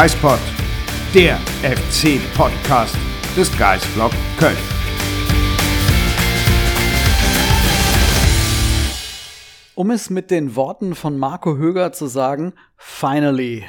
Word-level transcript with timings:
Geispod, 0.00 0.38
der 1.12 1.38
FC-Podcast 1.64 2.96
des 3.36 3.58
Geisblog 3.58 4.12
Köln. 4.38 4.56
Um 9.74 9.90
es 9.90 10.08
mit 10.08 10.30
den 10.30 10.54
Worten 10.54 10.94
von 10.94 11.18
Marco 11.18 11.56
Höger 11.56 11.92
zu 11.92 12.06
sagen, 12.06 12.52
finally. 12.76 13.66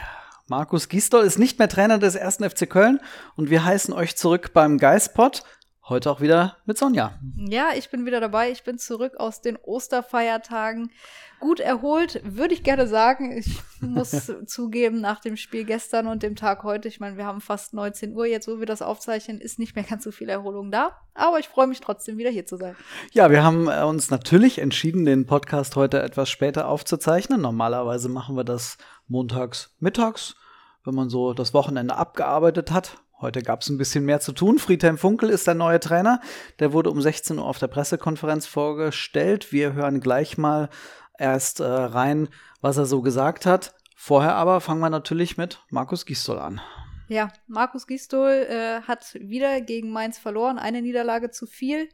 Markus 0.48 0.88
Gisdol 0.88 1.24
ist 1.24 1.40
nicht 1.40 1.58
mehr 1.58 1.68
Trainer 1.68 1.98
des 1.98 2.14
ersten 2.14 2.48
FC 2.48 2.70
Köln 2.70 3.00
und 3.36 3.50
wir 3.50 3.66
heißen 3.66 3.92
euch 3.92 4.16
zurück 4.16 4.52
beim 4.54 4.78
Geispod. 4.78 5.42
Heute 5.88 6.12
auch 6.12 6.22
wieder 6.22 6.58
mit 6.66 6.78
Sonja. 6.78 7.18
Ja, 7.38 7.70
ich 7.76 7.90
bin 7.90 8.06
wieder 8.06 8.20
dabei. 8.20 8.52
Ich 8.52 8.64
bin 8.64 8.78
zurück 8.78 9.16
aus 9.18 9.42
den 9.42 9.58
Osterfeiertagen. 9.58 10.92
Gut 11.40 11.60
erholt, 11.60 12.22
würde 12.24 12.54
ich 12.54 12.64
gerne 12.64 12.88
sagen. 12.88 13.38
Ich 13.38 13.62
muss 13.80 14.32
zugeben, 14.46 15.00
nach 15.00 15.20
dem 15.20 15.38
Spiel 15.38 15.64
gestern 15.64 16.08
und 16.08 16.22
dem 16.22 16.36
Tag 16.36 16.64
heute, 16.64 16.88
ich 16.88 17.00
meine, 17.00 17.18
wir 17.18 17.26
haben 17.26 17.40
fast 17.40 17.74
19 17.74 18.16
Uhr 18.16 18.26
jetzt, 18.26 18.48
wo 18.48 18.60
wir 18.60 18.66
das 18.66 18.82
aufzeichnen, 18.82 19.40
ist 19.40 19.58
nicht 19.58 19.76
mehr 19.76 19.86
ganz 19.86 20.04
so 20.04 20.12
viel 20.12 20.28
Erholung 20.28 20.72
da. 20.72 20.98
Aber 21.14 21.40
ich 21.40 21.48
freue 21.48 21.68
mich 21.68 21.80
trotzdem 21.80 22.18
wieder 22.18 22.30
hier 22.30 22.46
zu 22.46 22.58
sein. 22.58 22.76
Ja, 23.12 23.32
wir 23.32 23.44
haben 23.44 23.68
äh, 23.68 23.84
uns 23.84 24.10
natürlich 24.10 24.60
entschieden, 24.60 25.06
den 25.06 25.26
Podcast 25.26 25.76
heute 25.76 26.02
etwas 26.02 26.30
später 26.30 26.68
aufzuzeichnen. 26.68 27.42
Normalerweise 27.42 28.10
machen 28.10 28.36
wir 28.36 28.44
das 28.44 28.78
montags 29.08 29.76
mittags, 29.80 30.36
wenn 30.84 30.96
man 30.96 31.10
so 31.10 31.34
das 31.34 31.54
Wochenende 31.54 31.96
abgearbeitet 31.96 32.72
hat. 32.72 32.98
Heute 33.22 33.42
gab 33.42 33.62
es 33.62 33.70
ein 33.70 33.78
bisschen 33.78 34.06
mehr 34.06 34.22
zu 34.22 34.32
tun. 34.32 34.60
Friedhelm 34.60 34.98
Funkel 34.98 35.30
ist 35.30 35.46
der 35.46 35.54
neue 35.54 35.82
Trainer. 35.82 36.22
Der 36.60 36.72
wurde 36.72 36.90
um 36.90 37.02
16 37.02 37.38
Uhr 37.38 37.46
auf 37.46 37.60
der 37.60 37.68
Pressekonferenz 37.68 38.48
vorgestellt. 38.48 39.52
Wir 39.52 39.74
hören 39.74 40.00
gleich 40.00 40.38
mal 40.38 40.70
erst 41.20 41.60
äh, 41.60 41.66
rein, 41.66 42.30
was 42.62 42.78
er 42.78 42.86
so 42.86 43.02
gesagt 43.02 43.46
hat. 43.46 43.76
Vorher 43.96 44.36
aber 44.36 44.62
fangen 44.62 44.82
wir 44.82 44.90
natürlich 44.90 45.38
mit 45.38 45.62
Markus 45.70 46.06
Gistol 46.06 46.40
an. 46.40 46.62
Ja, 47.10 47.32
Markus 47.48 47.88
Gistol 47.88 48.48
äh, 48.50 48.82
hat 48.82 49.16
wieder 49.16 49.62
gegen 49.62 49.92
Mainz 49.92 50.18
verloren. 50.18 50.60
Eine 50.60 50.82
Niederlage 50.82 51.32
zu 51.32 51.46
viel. 51.48 51.90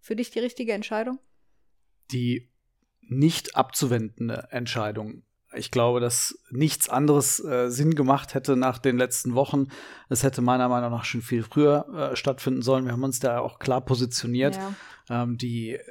Für 0.00 0.16
dich 0.16 0.30
die 0.30 0.38
richtige 0.38 0.72
Entscheidung? 0.72 1.18
Die 2.10 2.50
nicht 3.00 3.56
abzuwendende 3.56 4.48
Entscheidung 4.50 5.24
ich 5.54 5.70
glaube, 5.70 6.00
dass 6.00 6.38
nichts 6.50 6.88
anderes 6.88 7.42
äh, 7.44 7.70
Sinn 7.70 7.94
gemacht 7.94 8.34
hätte 8.34 8.56
nach 8.56 8.78
den 8.78 8.96
letzten 8.96 9.34
Wochen. 9.34 9.68
Es 10.08 10.22
hätte 10.22 10.42
meiner 10.42 10.68
Meinung 10.68 10.90
nach 10.90 11.04
schon 11.04 11.22
viel 11.22 11.42
früher 11.42 11.86
äh, 12.12 12.16
stattfinden 12.16 12.62
sollen. 12.62 12.84
Wir 12.84 12.92
haben 12.92 13.04
uns 13.04 13.20
da 13.20 13.40
auch 13.40 13.58
klar 13.58 13.80
positioniert. 13.80 14.56
Ja. 14.56 15.22
Ähm, 15.22 15.36
die, 15.36 15.72
äh, 15.72 15.82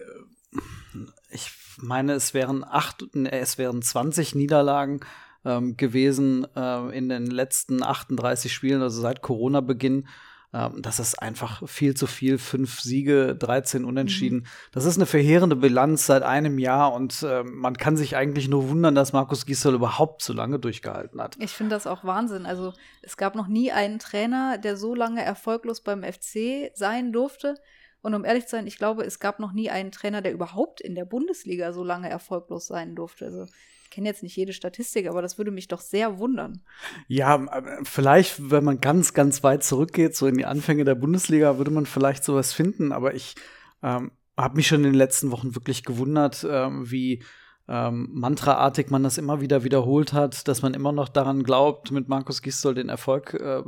ich 1.29 1.51
meine, 1.77 2.13
es 2.13 2.33
wären 2.33 2.63
acht, 2.63 3.03
es 3.13 3.57
wären 3.57 3.81
20 3.81 4.35
Niederlagen 4.35 5.01
ähm, 5.45 5.77
gewesen 5.77 6.45
äh, 6.55 6.97
in 6.97 7.09
den 7.09 7.25
letzten 7.27 7.83
38 7.83 8.53
Spielen, 8.53 8.81
also 8.81 9.01
seit 9.01 9.21
Corona-Beginn. 9.21 10.07
Ähm, 10.53 10.81
das 10.81 10.99
ist 10.99 11.21
einfach 11.21 11.67
viel 11.67 11.95
zu 11.95 12.07
viel. 12.07 12.37
Fünf 12.37 12.81
Siege, 12.81 13.35
13 13.35 13.85
Unentschieden. 13.85 14.39
Mhm. 14.39 14.45
Das 14.71 14.85
ist 14.85 14.97
eine 14.97 15.05
verheerende 15.05 15.55
Bilanz 15.55 16.05
seit 16.05 16.23
einem 16.23 16.59
Jahr 16.59 16.93
und 16.93 17.23
äh, 17.23 17.43
man 17.43 17.77
kann 17.77 17.97
sich 17.97 18.15
eigentlich 18.15 18.47
nur 18.47 18.69
wundern, 18.69 18.95
dass 18.95 19.13
Markus 19.13 19.45
Gisdol 19.45 19.75
überhaupt 19.75 20.21
so 20.21 20.33
lange 20.33 20.59
durchgehalten 20.59 21.21
hat. 21.21 21.37
Ich 21.39 21.51
finde 21.51 21.75
das 21.75 21.87
auch 21.87 22.03
Wahnsinn. 22.03 22.45
Also 22.45 22.73
es 23.01 23.17
gab 23.17 23.35
noch 23.35 23.47
nie 23.47 23.71
einen 23.71 23.99
Trainer, 23.99 24.57
der 24.57 24.77
so 24.77 24.93
lange 24.93 25.23
erfolglos 25.23 25.81
beim 25.81 26.03
FC 26.03 26.71
sein 26.73 27.13
durfte. 27.13 27.55
Und 28.01 28.13
um 28.13 28.25
ehrlich 28.25 28.45
zu 28.45 28.51
sein, 28.51 28.67
ich 28.67 28.77
glaube, 28.77 29.03
es 29.03 29.19
gab 29.19 29.39
noch 29.39 29.53
nie 29.53 29.69
einen 29.69 29.91
Trainer, 29.91 30.21
der 30.21 30.33
überhaupt 30.33 30.81
in 30.81 30.95
der 30.95 31.05
Bundesliga 31.05 31.71
so 31.71 31.83
lange 31.83 32.09
erfolglos 32.09 32.67
sein 32.67 32.95
durfte. 32.95 33.25
Also 33.25 33.45
kenne 33.91 34.07
jetzt 34.07 34.23
nicht 34.23 34.35
jede 34.35 34.53
Statistik, 34.53 35.07
aber 35.07 35.21
das 35.21 35.37
würde 35.37 35.51
mich 35.51 35.67
doch 35.67 35.81
sehr 35.81 36.17
wundern. 36.17 36.61
Ja, 37.07 37.35
äh, 37.45 37.83
vielleicht, 37.83 38.49
wenn 38.49 38.63
man 38.63 38.81
ganz, 38.81 39.13
ganz 39.13 39.43
weit 39.43 39.63
zurückgeht, 39.63 40.15
so 40.15 40.25
in 40.25 40.37
die 40.37 40.45
Anfänge 40.45 40.85
der 40.85 40.95
Bundesliga, 40.95 41.57
würde 41.57 41.71
man 41.71 41.85
vielleicht 41.85 42.23
sowas 42.23 42.53
finden, 42.53 42.91
aber 42.91 43.13
ich 43.13 43.35
ähm, 43.83 44.11
habe 44.37 44.55
mich 44.55 44.67
schon 44.67 44.79
in 44.79 44.91
den 44.91 44.95
letzten 44.95 45.29
Wochen 45.31 45.53
wirklich 45.53 45.83
gewundert, 45.83 46.47
ähm, 46.49 46.89
wie 46.89 47.23
ähm, 47.67 48.09
mantraartig 48.11 48.89
man 48.89 49.03
das 49.03 49.17
immer 49.17 49.41
wieder 49.41 49.63
wiederholt 49.63 50.13
hat, 50.13 50.47
dass 50.47 50.61
man 50.61 50.73
immer 50.73 50.91
noch 50.91 51.09
daran 51.09 51.43
glaubt, 51.43 51.91
mit 51.91 52.07
Markus 52.07 52.41
Gisdol 52.41 52.73
den 52.73 52.89
Erfolg 52.89 53.33
äh, 53.35 53.61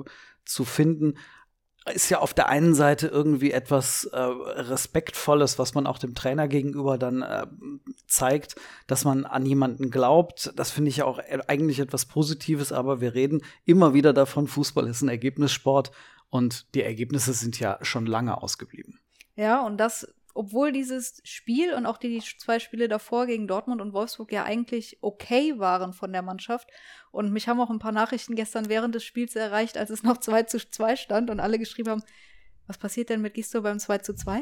zu 0.46 0.66
finden 0.66 1.16
ist 1.92 2.10
ja 2.10 2.20
auf 2.20 2.34
der 2.34 2.48
einen 2.48 2.74
Seite 2.74 3.08
irgendwie 3.08 3.52
etwas 3.52 4.06
äh, 4.06 4.18
Respektvolles, 4.18 5.60
was 5.60 5.74
man 5.74 5.86
auch 5.86 5.98
dem 5.98 6.16
Trainer 6.16 6.48
gegenüber 6.48 6.98
dann 6.98 7.22
äh, 7.22 7.46
zeigt, 8.08 8.56
dass 8.88 9.04
man 9.04 9.26
an 9.26 9.46
jemanden 9.46 9.92
glaubt. 9.92 10.54
Das 10.56 10.72
finde 10.72 10.90
ich 10.90 10.98
ja 10.98 11.06
auch 11.06 11.20
e-, 11.20 11.42
eigentlich 11.48 11.80
etwas 11.80 12.06
Positives, 12.06 12.72
aber 12.72 13.02
wir 13.02 13.14
reden 13.14 13.42
immer 13.66 13.94
wieder 13.94 14.14
davon, 14.14 14.48
Fußball 14.48 14.88
ist 14.88 15.02
ein 15.02 15.10
Ergebnissport 15.10 15.92
und 16.30 16.74
die 16.74 16.84
Ergebnisse 16.84 17.34
sind 17.34 17.60
ja 17.60 17.78
schon 17.82 18.06
lange 18.06 18.42
ausgeblieben. 18.42 19.00
Ja, 19.36 19.66
und 19.66 19.78
das 19.78 20.08
obwohl 20.34 20.72
dieses 20.72 21.22
Spiel 21.24 21.74
und 21.74 21.86
auch 21.86 21.98
die, 21.98 22.20
zwei 22.20 22.60
Spiele 22.60 22.88
davor 22.88 23.28
gegen 23.28 23.48
Dortmund 23.48 23.82
und 23.82 23.94
Wolfsburg 23.94 24.32
ja 24.32 24.44
eigentlich 24.44 24.98
okay 25.02 25.60
waren 25.60 25.94
von 25.94 26.12
der 26.12 26.24
Mannschaft. 26.24 26.70
Und 27.14 27.32
mich 27.32 27.48
haben 27.48 27.62
auch 27.62 27.70
ein 27.70 27.78
paar 27.78 27.92
Nachrichten 27.92 28.34
gestern 28.34 28.70
während 28.70 28.96
des 28.96 29.04
Spiels 29.04 29.36
erreicht, 29.36 29.78
als 29.78 29.92
es 29.92 30.02
noch 30.02 30.18
2 30.18 30.44
zu 30.44 30.58
2 30.58 30.96
stand 30.96 31.30
und 31.30 31.40
alle 31.40 31.60
geschrieben 31.60 31.92
haben, 31.92 32.04
was 32.66 32.80
passiert 32.80 33.10
denn 33.10 33.22
mit 33.22 33.36
Gisto 33.36 33.62
beim 33.62 33.78
2 33.78 34.00
zu 34.00 34.16
2? 34.16 34.42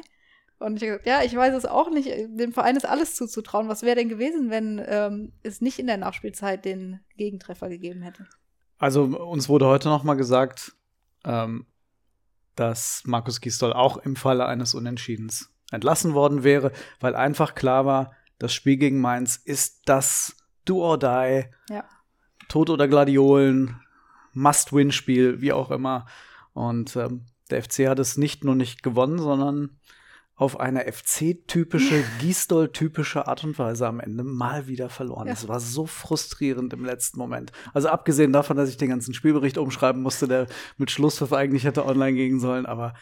Und 0.57 0.77
ich 0.77 0.83
habe 0.83 0.99
gesagt, 0.99 1.05
ja, 1.05 1.21
ich 1.21 1.35
weiß 1.35 1.53
es 1.53 1.65
auch 1.65 1.89
nicht. 1.89 2.07
Dem 2.07 2.53
Verein 2.53 2.77
ist 2.77 2.85
alles 2.85 3.15
zuzutrauen. 3.15 3.67
Was 3.67 3.83
wäre 3.83 3.97
denn 3.97 4.07
gewesen, 4.07 4.49
wenn 4.49 4.81
ähm, 4.85 5.33
es 5.43 5.59
nicht 5.59 5.79
in 5.79 5.87
der 5.87 5.97
Nachspielzeit 5.97 6.63
den 6.63 7.01
Gegentreffer 7.17 7.67
gegeben 7.67 8.03
hätte? 8.03 8.25
Also 8.77 9.03
uns 9.03 9.49
wurde 9.49 9.67
heute 9.67 9.89
noch 9.89 10.03
mal 10.03 10.13
gesagt, 10.13 10.73
ähm, 11.25 11.65
dass 12.55 13.01
Markus 13.05 13.41
Gistol 13.41 13.73
auch 13.73 13.97
im 13.97 14.15
Falle 14.15 14.45
eines 14.45 14.75
Unentschiedens 14.75 15.51
entlassen 15.71 16.13
worden 16.13 16.43
wäre, 16.43 16.71
weil 17.01 17.17
einfach 17.17 17.53
klar 17.53 17.85
war, 17.85 18.13
das 18.39 18.53
Spiel 18.53 18.77
gegen 18.77 19.01
Mainz 19.01 19.35
ist 19.35 19.89
das 19.89 20.37
Do 20.63 20.81
or 20.81 20.97
Die, 20.97 21.43
ja. 21.69 21.83
Tod 22.51 22.69
oder 22.69 22.89
Gladiolen, 22.89 23.79
Must-Win-Spiel, 24.33 25.39
wie 25.39 25.53
auch 25.53 25.71
immer. 25.71 26.05
Und 26.51 26.97
ähm, 26.97 27.21
der 27.49 27.63
FC 27.63 27.87
hat 27.87 27.97
es 27.97 28.17
nicht 28.17 28.43
nur 28.43 28.55
nicht 28.55 28.83
gewonnen, 28.83 29.19
sondern 29.19 29.79
auf 30.35 30.59
eine 30.59 30.91
FC-typische, 30.91 32.03
Gisdol-typische 32.19 33.25
Art 33.25 33.45
und 33.45 33.57
Weise 33.57 33.87
am 33.87 34.01
Ende 34.01 34.25
mal 34.25 34.67
wieder 34.67 34.89
verloren. 34.89 35.29
Es 35.29 35.43
ja. 35.43 35.47
war 35.47 35.61
so 35.61 35.85
frustrierend 35.85 36.73
im 36.73 36.83
letzten 36.83 37.19
Moment. 37.19 37.53
Also 37.73 37.87
abgesehen 37.87 38.33
davon, 38.33 38.57
dass 38.57 38.67
ich 38.67 38.75
den 38.75 38.89
ganzen 38.89 39.13
Spielbericht 39.13 39.57
umschreiben 39.57 40.01
musste, 40.01 40.27
der 40.27 40.47
mit 40.77 40.91
Schlusspfiff 40.91 41.31
eigentlich 41.31 41.63
hätte 41.63 41.85
online 41.85 42.17
gehen 42.17 42.41
sollen, 42.41 42.65
aber 42.65 42.95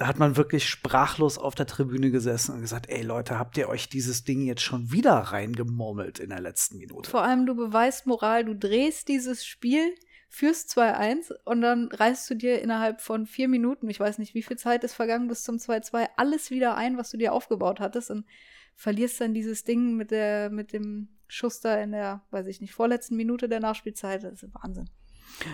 da 0.00 0.06
hat 0.06 0.18
man 0.18 0.38
wirklich 0.38 0.66
sprachlos 0.66 1.36
auf 1.36 1.54
der 1.54 1.66
Tribüne 1.66 2.10
gesessen 2.10 2.54
und 2.54 2.62
gesagt, 2.62 2.88
ey 2.88 3.02
Leute, 3.02 3.38
habt 3.38 3.58
ihr 3.58 3.68
euch 3.68 3.90
dieses 3.90 4.24
Ding 4.24 4.40
jetzt 4.46 4.62
schon 4.62 4.90
wieder 4.90 5.12
reingemurmelt 5.12 6.18
in 6.20 6.30
der 6.30 6.40
letzten 6.40 6.78
Minute? 6.78 7.10
Vor 7.10 7.22
allem, 7.22 7.44
du 7.44 7.54
beweist 7.54 8.06
Moral, 8.06 8.46
du 8.46 8.56
drehst 8.56 9.08
dieses 9.08 9.44
Spiel, 9.44 9.94
führst 10.30 10.70
2-1 10.70 11.34
und 11.44 11.60
dann 11.60 11.88
reißt 11.88 12.30
du 12.30 12.34
dir 12.34 12.62
innerhalb 12.62 13.02
von 13.02 13.26
vier 13.26 13.46
Minuten, 13.46 13.90
ich 13.90 14.00
weiß 14.00 14.16
nicht, 14.16 14.32
wie 14.32 14.42
viel 14.42 14.56
Zeit 14.56 14.84
ist 14.84 14.94
vergangen 14.94 15.28
bis 15.28 15.42
zum 15.42 15.56
2-2, 15.56 16.08
alles 16.16 16.50
wieder 16.50 16.76
ein, 16.76 16.96
was 16.96 17.10
du 17.10 17.18
dir 17.18 17.34
aufgebaut 17.34 17.78
hattest 17.78 18.10
und 18.10 18.24
verlierst 18.76 19.20
dann 19.20 19.34
dieses 19.34 19.64
Ding 19.64 19.98
mit, 19.98 20.12
der, 20.12 20.48
mit 20.48 20.72
dem 20.72 21.10
Schuss 21.28 21.60
da 21.60 21.78
in 21.78 21.92
der, 21.92 22.24
weiß 22.30 22.46
ich 22.46 22.62
nicht, 22.62 22.72
vorletzten 22.72 23.16
Minute 23.16 23.50
der 23.50 23.60
Nachspielzeit. 23.60 24.24
Das 24.24 24.42
ist 24.42 24.54
Wahnsinn. 24.54 24.88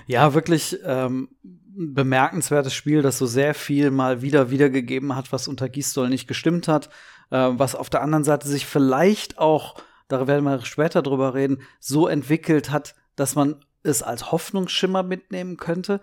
Ja, 0.06 0.34
wirklich 0.34 0.78
ähm, 0.84 1.28
bemerkenswertes 1.76 2.74
Spiel, 2.74 3.02
das 3.02 3.18
so 3.18 3.26
sehr 3.26 3.54
viel 3.54 3.90
mal 3.90 4.22
wieder 4.22 4.50
wiedergegeben 4.50 5.14
hat, 5.14 5.32
was 5.32 5.48
unter 5.48 5.68
Gisdol 5.68 6.08
nicht 6.08 6.26
gestimmt 6.26 6.68
hat, 6.68 6.88
äh, 7.30 7.50
was 7.52 7.74
auf 7.74 7.90
der 7.90 8.02
anderen 8.02 8.24
Seite 8.24 8.48
sich 8.48 8.66
vielleicht 8.66 9.38
auch, 9.38 9.80
da 10.08 10.26
werden 10.26 10.44
wir 10.44 10.64
später 10.64 11.02
drüber 11.02 11.34
reden, 11.34 11.62
so 11.80 12.08
entwickelt 12.08 12.70
hat, 12.70 12.94
dass 13.14 13.34
man 13.34 13.64
es 13.82 14.02
als 14.02 14.32
Hoffnungsschimmer 14.32 15.02
mitnehmen 15.02 15.56
könnte. 15.56 16.00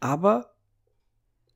Aber 0.00 0.54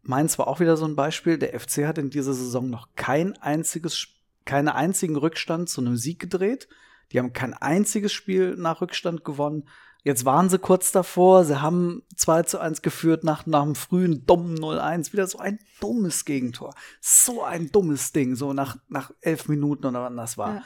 Mainz 0.03 0.39
war 0.39 0.49
auch 0.49 0.61
wieder 0.61 0.77
so 0.77 0.87
ein 0.87 0.97
Beispiel. 0.97 1.39
Der 1.39 1.59
FC 1.59 1.87
hat 1.87 1.99
in 1.99 2.11
dieser 2.11 2.35
Saison 2.35 2.71
noch 2.71 2.89
kein 2.97 3.37
einziges, 3.39 4.09
keinen 4.45 4.69
einzigen 4.69 5.17
Rückstand 5.17 5.69
zu 5.69 5.81
einem 5.81 5.97
Sieg 5.97 6.19
gedreht. 6.19 6.69
Die 7.13 7.19
haben 7.19 7.33
kein 7.33 7.55
einziges 7.55 8.13
Spiel 8.13 8.57
nach 8.57 8.81
Rückstand 8.81 9.25
gewonnen. 9.25 9.69
Jetzt 10.03 10.25
waren 10.25 10.49
sie 10.49 10.59
kurz 10.59 10.93
davor, 10.93 11.45
sie 11.45 11.61
haben 11.61 12.03
2 12.17 12.45
zu 12.45 12.59
1 12.59 12.83
geführt 12.83 13.25
nach, 13.25 13.47
nach 13.47 13.63
einem 13.63 13.75
frühen 13.75 14.25
dummen 14.27 14.59
0-1. 14.59 15.13
Wieder 15.13 15.27
so 15.27 15.39
ein 15.39 15.59
dummes 15.81 16.25
Gegentor. 16.25 16.75
So 17.01 17.43
ein 17.45 17.71
dummes 17.71 18.13
Ding, 18.13 18.35
so 18.35 18.53
nach, 18.53 18.77
nach 18.89 19.11
elf 19.21 19.49
Minuten 19.49 19.87
oder 19.87 20.03
wann 20.03 20.17
das 20.17 20.39
war. 20.39 20.63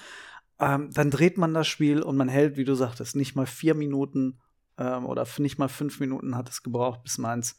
Ja. 0.61 0.75
Ähm, 0.75 0.91
dann 0.93 1.11
dreht 1.11 1.37
man 1.37 1.53
das 1.53 1.67
Spiel 1.67 2.01
und 2.03 2.17
man 2.17 2.29
hält, 2.29 2.57
wie 2.57 2.65
du 2.65 2.75
sagtest, 2.75 3.17
nicht 3.17 3.35
mal 3.35 3.47
vier 3.47 3.75
Minuten 3.75 4.39
ähm, 4.79 5.05
oder 5.05 5.27
nicht 5.39 5.59
mal 5.59 5.69
fünf 5.69 5.99
Minuten 5.99 6.37
hat 6.37 6.49
es 6.49 6.63
gebraucht 6.63 7.03
bis 7.03 7.19
Mainz 7.19 7.59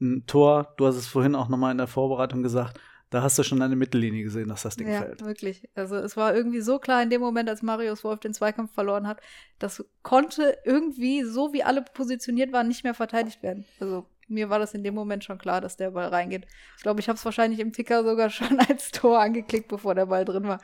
ein 0.00 0.24
Tor. 0.26 0.74
Du 0.76 0.86
hast 0.86 0.96
es 0.96 1.06
vorhin 1.06 1.34
auch 1.34 1.48
noch 1.48 1.56
mal 1.56 1.70
in 1.70 1.78
der 1.78 1.86
Vorbereitung 1.86 2.42
gesagt 2.42 2.78
da 3.14 3.22
hast 3.22 3.38
du 3.38 3.44
schon 3.44 3.62
eine 3.62 3.76
Mittellinie 3.76 4.24
gesehen, 4.24 4.48
dass 4.48 4.62
das 4.62 4.74
Ding 4.74 4.88
ja, 4.88 5.00
fällt. 5.00 5.24
wirklich. 5.24 5.68
Also 5.76 5.94
es 5.94 6.16
war 6.16 6.34
irgendwie 6.34 6.60
so 6.60 6.80
klar 6.80 7.00
in 7.00 7.10
dem 7.10 7.20
Moment, 7.20 7.48
als 7.48 7.62
Marius 7.62 8.02
Wolf 8.02 8.18
den 8.18 8.34
Zweikampf 8.34 8.74
verloren 8.74 9.06
hat, 9.06 9.20
das 9.60 9.84
konnte 10.02 10.58
irgendwie, 10.64 11.22
so 11.22 11.52
wie 11.52 11.62
alle 11.62 11.82
positioniert 11.82 12.52
waren, 12.52 12.66
nicht 12.66 12.82
mehr 12.82 12.92
verteidigt 12.92 13.40
werden. 13.44 13.66
Also 13.78 14.04
mir 14.26 14.50
war 14.50 14.58
das 14.58 14.74
in 14.74 14.82
dem 14.82 14.96
Moment 14.96 15.22
schon 15.22 15.38
klar, 15.38 15.60
dass 15.60 15.76
der 15.76 15.92
Ball 15.92 16.08
reingeht. 16.08 16.44
Ich 16.76 16.82
glaube, 16.82 16.98
ich 16.98 17.08
habe 17.08 17.16
es 17.16 17.24
wahrscheinlich 17.24 17.60
im 17.60 17.72
Ticker 17.72 18.02
sogar 18.02 18.30
schon 18.30 18.58
als 18.58 18.90
Tor 18.90 19.20
angeklickt, 19.20 19.68
bevor 19.68 19.94
der 19.94 20.06
Ball 20.06 20.24
drin 20.24 20.48
war. 20.48 20.60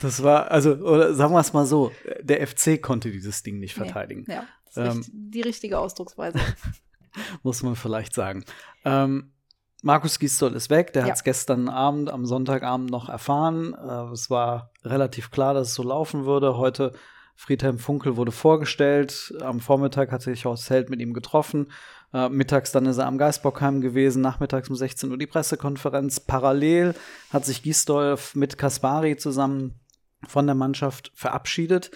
Das 0.00 0.24
war, 0.24 0.50
also, 0.50 0.72
oder 0.72 1.14
sagen 1.14 1.32
wir 1.32 1.38
es 1.40 1.52
mal 1.52 1.66
so, 1.66 1.92
der 2.20 2.44
FC 2.44 2.82
konnte 2.82 3.12
dieses 3.12 3.44
Ding 3.44 3.60
nicht 3.60 3.74
verteidigen. 3.74 4.24
Nee, 4.26 4.34
ja, 4.34 4.48
das 4.74 4.98
ist 4.98 5.08
ähm, 5.08 5.12
die 5.30 5.42
richtige 5.42 5.78
Ausdrucksweise. 5.78 6.40
muss 7.44 7.62
man 7.62 7.76
vielleicht 7.76 8.12
sagen. 8.12 8.44
Ähm, 8.84 9.30
Markus 9.84 10.20
Gisdol 10.20 10.54
ist 10.54 10.70
weg, 10.70 10.92
der 10.92 11.02
ja. 11.02 11.08
hat 11.08 11.16
es 11.16 11.24
gestern 11.24 11.68
Abend, 11.68 12.08
am 12.08 12.24
Sonntagabend 12.24 12.90
noch 12.90 13.08
erfahren. 13.08 13.74
Äh, 13.74 14.12
es 14.12 14.30
war 14.30 14.70
relativ 14.84 15.32
klar, 15.32 15.54
dass 15.54 15.68
es 15.68 15.74
so 15.74 15.82
laufen 15.82 16.24
würde. 16.24 16.56
Heute 16.56 16.92
Friedhelm 17.34 17.78
Funkel 17.78 18.16
wurde 18.16 18.30
vorgestellt. 18.30 19.34
Am 19.40 19.58
Vormittag 19.58 20.12
hat 20.12 20.22
sich 20.22 20.44
Horst 20.44 20.70
Held 20.70 20.88
mit 20.88 21.00
ihm 21.00 21.12
getroffen. 21.12 21.72
Äh, 22.14 22.28
mittags 22.28 22.70
dann 22.70 22.86
ist 22.86 22.98
er 22.98 23.06
am 23.06 23.18
Geisbockheim 23.18 23.80
gewesen. 23.80 24.22
Nachmittags 24.22 24.70
um 24.70 24.76
16 24.76 25.10
Uhr 25.10 25.18
die 25.18 25.26
Pressekonferenz. 25.26 26.20
Parallel 26.20 26.94
hat 27.32 27.44
sich 27.44 27.64
Gisdolf 27.64 28.36
mit 28.36 28.58
Kaspari 28.58 29.16
zusammen 29.16 29.80
von 30.28 30.46
der 30.46 30.54
Mannschaft 30.54 31.10
verabschiedet. 31.16 31.90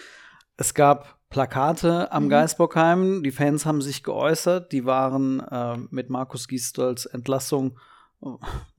Es 0.57 0.73
gab 0.73 1.16
Plakate 1.29 2.11
am 2.11 2.25
mhm. 2.25 2.29
Geisbockheim. 2.29 3.23
Die 3.23 3.31
Fans 3.31 3.65
haben 3.65 3.81
sich 3.81 4.03
geäußert. 4.03 4.71
Die 4.71 4.85
waren 4.85 5.39
äh, 5.39 5.77
mit 5.89 6.09
Markus 6.09 6.47
Gisdolds 6.47 7.05
Entlassung, 7.05 7.77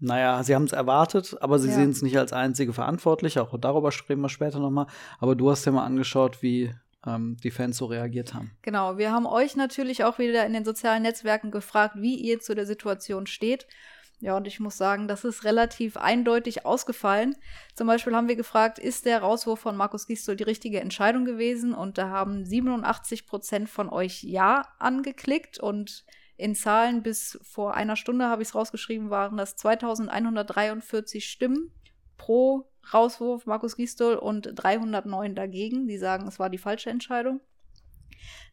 naja, 0.00 0.42
sie 0.42 0.54
haben 0.54 0.64
es 0.64 0.72
erwartet, 0.72 1.36
aber 1.40 1.58
sie 1.58 1.68
ja. 1.68 1.74
sehen 1.74 1.90
es 1.90 2.02
nicht 2.02 2.18
als 2.18 2.32
einzige 2.32 2.72
verantwortlich. 2.72 3.38
Auch 3.38 3.56
darüber 3.58 3.92
sprechen 3.92 4.20
wir 4.20 4.28
später 4.28 4.58
nochmal. 4.58 4.86
Aber 5.20 5.36
du 5.36 5.50
hast 5.50 5.64
dir 5.64 5.70
mal 5.70 5.84
angeschaut, 5.84 6.42
wie 6.42 6.74
ähm, 7.06 7.36
die 7.42 7.52
Fans 7.52 7.76
so 7.76 7.86
reagiert 7.86 8.34
haben. 8.34 8.50
Genau, 8.62 8.98
wir 8.98 9.12
haben 9.12 9.26
euch 9.26 9.54
natürlich 9.54 10.02
auch 10.02 10.18
wieder 10.18 10.44
in 10.44 10.54
den 10.54 10.64
sozialen 10.64 11.02
Netzwerken 11.02 11.50
gefragt, 11.50 11.94
wie 11.98 12.16
ihr 12.16 12.40
zu 12.40 12.54
der 12.54 12.66
Situation 12.66 13.26
steht. 13.26 13.66
Ja, 14.20 14.36
und 14.36 14.48
ich 14.48 14.58
muss 14.58 14.76
sagen, 14.76 15.06
das 15.06 15.24
ist 15.24 15.44
relativ 15.44 15.96
eindeutig 15.96 16.66
ausgefallen. 16.66 17.36
Zum 17.74 17.86
Beispiel 17.86 18.16
haben 18.16 18.26
wir 18.26 18.34
gefragt, 18.34 18.80
ist 18.80 19.06
der 19.06 19.20
Rauswurf 19.20 19.60
von 19.60 19.76
Markus 19.76 20.08
Gisdol 20.08 20.34
die 20.34 20.44
richtige 20.44 20.80
Entscheidung 20.80 21.24
gewesen? 21.24 21.72
Und 21.72 21.98
da 21.98 22.08
haben 22.08 22.44
87 22.44 23.26
Prozent 23.26 23.68
von 23.68 23.88
euch 23.88 24.24
Ja 24.24 24.66
angeklickt 24.80 25.60
und 25.60 26.04
in 26.36 26.54
Zahlen 26.54 27.02
bis 27.02 27.38
vor 27.42 27.74
einer 27.74 27.96
Stunde 27.96 28.26
habe 28.26 28.42
ich 28.42 28.48
es 28.48 28.54
rausgeschrieben, 28.54 29.10
waren 29.10 29.36
das 29.36 29.56
2143 29.56 31.24
Stimmen 31.28 31.72
pro 32.16 32.68
Rauswurf 32.92 33.46
Markus 33.46 33.76
Gisdol 33.76 34.16
und 34.16 34.50
309 34.54 35.34
dagegen. 35.34 35.86
Die 35.86 35.98
sagen, 35.98 36.26
es 36.26 36.38
war 36.38 36.50
die 36.50 36.58
falsche 36.58 36.90
Entscheidung. 36.90 37.40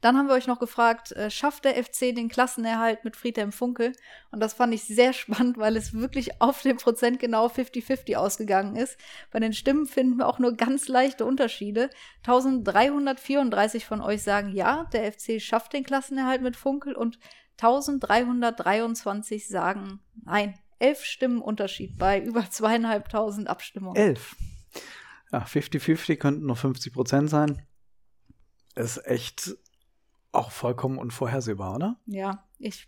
Dann 0.02 0.18
haben 0.18 0.28
wir 0.28 0.36
euch 0.36 0.48
noch 0.48 0.60
gefragt, 0.60 1.12
äh, 1.14 1.30
schafft 1.30 1.66
der 1.66 1.76
FC 1.84 2.14
den 2.16 2.30
Klassenerhalt 2.30 3.04
mit 3.04 3.16
Friedhelm 3.16 3.52
Funkel? 3.52 3.94
Und 4.32 4.40
das 4.40 4.54
fand 4.54 4.74
ich 4.74 4.84
sehr 4.84 5.14
spannend, 5.14 5.58
weil 5.58 5.78
es 5.78 5.94
wirklich 5.94 6.42
auf 6.42 6.62
den 6.62 6.78
Prozent 6.78 7.20
genau 7.20 7.48
50-50 7.48 8.16
ausgegangen 8.16 8.76
ist. 8.76 8.98
Bei 9.32 9.40
den 9.40 9.54
Stimmen 9.54 9.86
finden 9.86 10.18
wir 10.18 10.28
auch 10.28 10.40
nur 10.40 10.54
ganz 10.56 10.88
leichte 10.88 11.26
Unterschiede. 11.26 11.90
1334 12.26 13.86
von 13.86 14.02
euch 14.02 14.24
sagen 14.24 14.52
ja, 14.52 14.86
der 14.94 15.12
FC 15.12 15.42
schafft 15.42 15.74
den 15.74 15.84
Klassenerhalt 15.84 16.42
mit 16.42 16.56
Funkel 16.56 16.96
und 16.96 17.20
1323 17.62 19.48
sagen 19.48 20.00
nein. 20.24 20.56
Elf 20.78 21.04
Stimmen 21.06 21.42
Unterschied 21.42 21.98
bei 21.98 22.22
über 22.26 22.50
zweieinhalbtausend 22.50 23.48
Abstimmungen. 23.48 23.96
Elf. 23.96 24.36
Ja, 25.32 25.44
50-50 25.44 26.18
könnten 26.18 26.46
nur 26.46 26.56
50 26.56 26.94
Prozent 26.94 27.30
sein. 27.30 27.66
Ist 28.76 29.06
echt 29.06 29.56
auch 30.32 30.52
vollkommen 30.52 30.98
unvorhersehbar, 30.98 31.76
oder? 31.76 32.00
Ja, 32.06 32.46
ich 32.60 32.88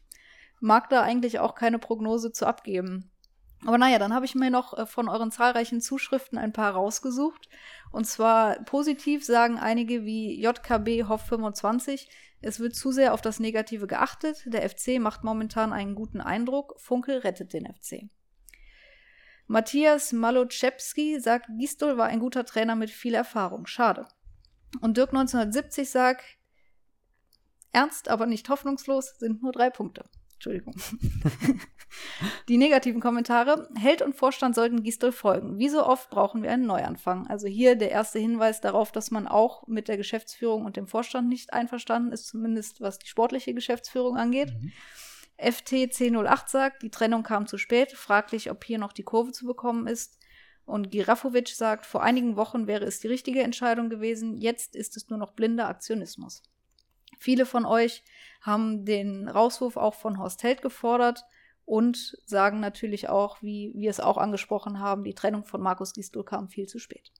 mag 0.59 0.89
da 0.89 1.01
eigentlich 1.01 1.39
auch 1.39 1.55
keine 1.55 1.79
Prognose 1.79 2.31
zu 2.31 2.45
abgeben. 2.45 3.11
Aber 3.65 3.77
naja, 3.77 3.97
dann 3.97 4.13
habe 4.13 4.25
ich 4.25 4.35
mir 4.35 4.51
noch 4.51 4.77
äh, 4.77 4.85
von 4.85 5.09
euren 5.09 5.31
zahlreichen 5.31 5.81
Zuschriften 5.81 6.37
ein 6.37 6.53
paar 6.53 6.73
rausgesucht. 6.73 7.49
Und 7.91 8.05
zwar 8.05 8.55
positiv 8.63 9.25
sagen 9.25 9.57
einige 9.57 10.05
wie 10.05 10.39
JKB 10.41 11.07
Hoff 11.07 11.21
25, 11.23 12.09
es 12.41 12.59
wird 12.59 12.75
zu 12.75 12.91
sehr 12.91 13.13
auf 13.13 13.21
das 13.21 13.39
Negative 13.39 13.87
geachtet. 13.87 14.43
Der 14.45 14.67
FC 14.69 14.99
macht 14.99 15.23
momentan 15.23 15.73
einen 15.73 15.95
guten 15.95 16.21
Eindruck. 16.21 16.75
Funkel 16.77 17.19
rettet 17.19 17.53
den 17.53 17.65
FC. 17.65 18.09
Matthias 19.47 20.11
Maloczewski 20.11 21.19
sagt, 21.19 21.47
Gistol 21.57 21.97
war 21.97 22.07
ein 22.07 22.19
guter 22.19 22.45
Trainer 22.45 22.75
mit 22.75 22.91
viel 22.91 23.15
Erfahrung. 23.15 23.65
Schade. 23.65 24.07
Und 24.81 24.97
Dirk 24.97 25.09
1970 25.09 25.89
sagt, 25.89 26.23
ernst, 27.71 28.09
aber 28.09 28.25
nicht 28.25 28.49
hoffnungslos 28.49 29.17
sind 29.19 29.41
nur 29.41 29.51
drei 29.51 29.69
Punkte. 29.69 30.05
Entschuldigung. 30.33 30.75
Die 32.47 32.57
negativen 32.57 33.01
Kommentare. 33.01 33.69
Held 33.75 34.03
und 34.03 34.15
Vorstand 34.15 34.53
sollten 34.53 34.83
Gistol 34.83 35.11
folgen. 35.11 35.57
Wie 35.57 35.69
so 35.69 35.83
oft 35.85 36.09
brauchen 36.09 36.43
wir 36.43 36.51
einen 36.51 36.67
Neuanfang. 36.67 37.27
Also 37.27 37.47
hier 37.47 37.75
der 37.75 37.91
erste 37.91 38.19
Hinweis 38.19 38.61
darauf, 38.61 38.91
dass 38.91 39.09
man 39.09 39.27
auch 39.27 39.67
mit 39.67 39.87
der 39.87 39.97
Geschäftsführung 39.97 40.65
und 40.65 40.77
dem 40.77 40.87
Vorstand 40.87 41.27
nicht 41.27 41.53
einverstanden 41.53 42.11
ist, 42.11 42.27
zumindest 42.27 42.81
was 42.81 42.99
die 42.99 43.07
sportliche 43.07 43.53
Geschäftsführung 43.53 44.17
angeht. 44.17 44.53
Mhm. 44.53 44.71
FT 45.39 45.73
1008 45.73 46.49
sagt, 46.49 46.83
die 46.83 46.91
Trennung 46.91 47.23
kam 47.23 47.47
zu 47.47 47.57
spät. 47.57 47.91
Fraglich, 47.91 48.51
ob 48.51 48.63
hier 48.63 48.79
noch 48.79 48.93
die 48.93 49.03
Kurve 49.03 49.31
zu 49.31 49.45
bekommen 49.45 49.87
ist. 49.87 50.16
Und 50.67 50.91
Girafovic 50.91 51.47
sagt, 51.47 51.85
vor 51.85 52.03
einigen 52.03 52.35
Wochen 52.35 52.67
wäre 52.67 52.83
es 52.83 52.99
die 52.99 53.07
richtige 53.07 53.41
Entscheidung 53.41 53.89
gewesen, 53.89 54.35
jetzt 54.35 54.75
ist 54.75 54.97
es 54.97 55.07
nur 55.09 55.17
noch 55.17 55.31
blinder 55.31 55.69
Aktionismus. 55.69 56.43
Viele 57.17 57.45
von 57.45 57.65
euch 57.65 58.03
haben 58.41 58.83
den 58.83 59.29
Rauswurf 59.29 59.77
auch 59.77 59.93
von 59.93 60.19
Horst 60.19 60.43
Held 60.43 60.61
gefordert 60.61 61.23
und 61.63 62.17
sagen 62.25 62.59
natürlich 62.59 63.07
auch, 63.07 63.41
wie 63.41 63.71
wir 63.75 63.89
es 63.89 64.01
auch 64.01 64.17
angesprochen 64.17 64.81
haben, 64.81 65.05
die 65.05 65.13
Trennung 65.13 65.45
von 65.45 65.61
Markus 65.61 65.93
Gisdol 65.93 66.25
kam 66.25 66.49
viel 66.49 66.67
zu 66.67 66.79
spät. 66.79 67.13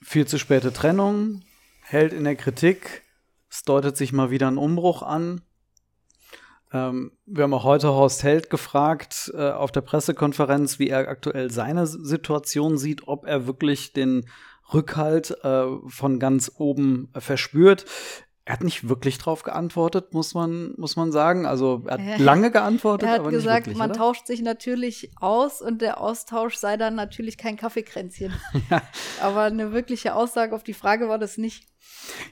Viel 0.00 0.26
zu 0.26 0.40
späte 0.40 0.72
Trennung, 0.72 1.44
Held 1.82 2.12
in 2.12 2.24
der 2.24 2.34
Kritik. 2.34 3.02
Es 3.48 3.62
deutet 3.62 3.96
sich 3.96 4.12
mal 4.12 4.30
wieder 4.32 4.48
ein 4.48 4.58
Umbruch 4.58 5.02
an. 5.02 5.42
Ähm, 6.72 7.12
wir 7.26 7.44
haben 7.44 7.54
auch 7.54 7.64
heute 7.64 7.88
Horst 7.88 8.22
Held 8.22 8.50
gefragt 8.50 9.30
äh, 9.34 9.50
auf 9.50 9.72
der 9.72 9.82
Pressekonferenz, 9.82 10.78
wie 10.78 10.88
er 10.88 11.08
aktuell 11.08 11.50
seine 11.50 11.86
Situation 11.86 12.78
sieht, 12.78 13.06
ob 13.06 13.26
er 13.26 13.46
wirklich 13.46 13.92
den 13.92 14.26
Rückhalt 14.72 15.36
äh, 15.42 15.64
von 15.86 16.18
ganz 16.18 16.52
oben 16.56 17.12
verspürt. 17.18 17.84
Er 18.44 18.54
hat 18.54 18.64
nicht 18.64 18.88
wirklich 18.88 19.18
drauf 19.18 19.44
geantwortet, 19.44 20.14
muss 20.14 20.34
man, 20.34 20.74
muss 20.76 20.96
man 20.96 21.12
sagen. 21.12 21.46
Also 21.46 21.84
er 21.86 21.92
hat 21.92 22.00
äh, 22.00 22.16
lange 22.16 22.50
geantwortet, 22.50 23.08
er 23.08 23.14
hat 23.16 23.28
gesagt, 23.28 23.66
wirklich, 23.66 23.76
man 23.76 23.90
oder? 23.90 23.98
tauscht 23.98 24.26
sich 24.26 24.42
natürlich 24.42 25.12
aus 25.20 25.60
und 25.60 25.80
der 25.80 26.00
Austausch 26.00 26.56
sei 26.56 26.76
dann 26.76 26.96
natürlich 26.96 27.38
kein 27.38 27.56
Kaffeekränzchen. 27.56 28.32
ja. 28.70 28.82
Aber 29.20 29.42
eine 29.42 29.72
wirkliche 29.72 30.14
Aussage 30.14 30.56
auf 30.56 30.64
die 30.64 30.74
Frage 30.74 31.08
war 31.08 31.18
das 31.18 31.38
nicht. 31.38 31.66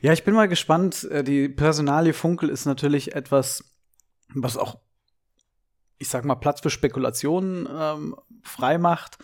Ja, 0.01 0.13
ich 0.13 0.25
bin 0.25 0.35
mal 0.35 0.49
gespannt. 0.49 1.05
Äh, 1.05 1.23
die 1.23 1.49
Personalie 1.49 2.15
Funkel 2.15 2.49
ist 2.49 2.65
natürlich 2.65 3.15
etwas 3.15 3.70
was 4.35 4.57
auch, 4.57 4.79
ich 5.99 6.09
sag 6.09 6.25
mal, 6.25 6.37
Platz 6.37 6.61
für 6.61 6.71
Spekulationen 6.71 7.69
ähm, 7.71 8.17
frei 8.43 8.79
macht. 8.79 9.19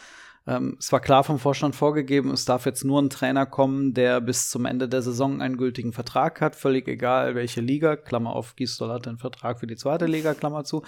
Ähm, 0.47 0.77
es 0.79 0.93
war 0.93 1.01
klar 1.01 1.25
vom 1.25 1.39
Vorstand 1.39 1.75
vorgegeben, 1.75 2.31
es 2.31 2.45
darf 2.45 2.67
jetzt 2.67 2.85
nur 2.85 3.03
ein 3.03 3.11
Trainer 3.11 3.47
kommen, 3.47 3.95
der 3.95 4.21
bis 4.21 4.49
zum 4.49 4.65
Ende 4.65 4.89
der 4.89 5.03
Saison 5.03 5.41
einen 5.43 5.57
gültigen 5.57 5.93
Vertrag 5.93 6.41
hat, 6.41 6.55
völlig 6.55 6.87
egal 6.87 7.35
welche 7.35 7.61
Liga, 7.61 7.97
Klammer 7.97 8.35
auf, 8.35 8.55
Gisdol 8.55 8.93
hat 8.93 9.09
einen 9.09 9.19
Vertrag 9.19 9.59
für 9.59 9.67
die 9.67 9.77
zweite 9.77 10.07
Liga, 10.07 10.35
Klammer 10.35 10.65
zu. 10.65 10.83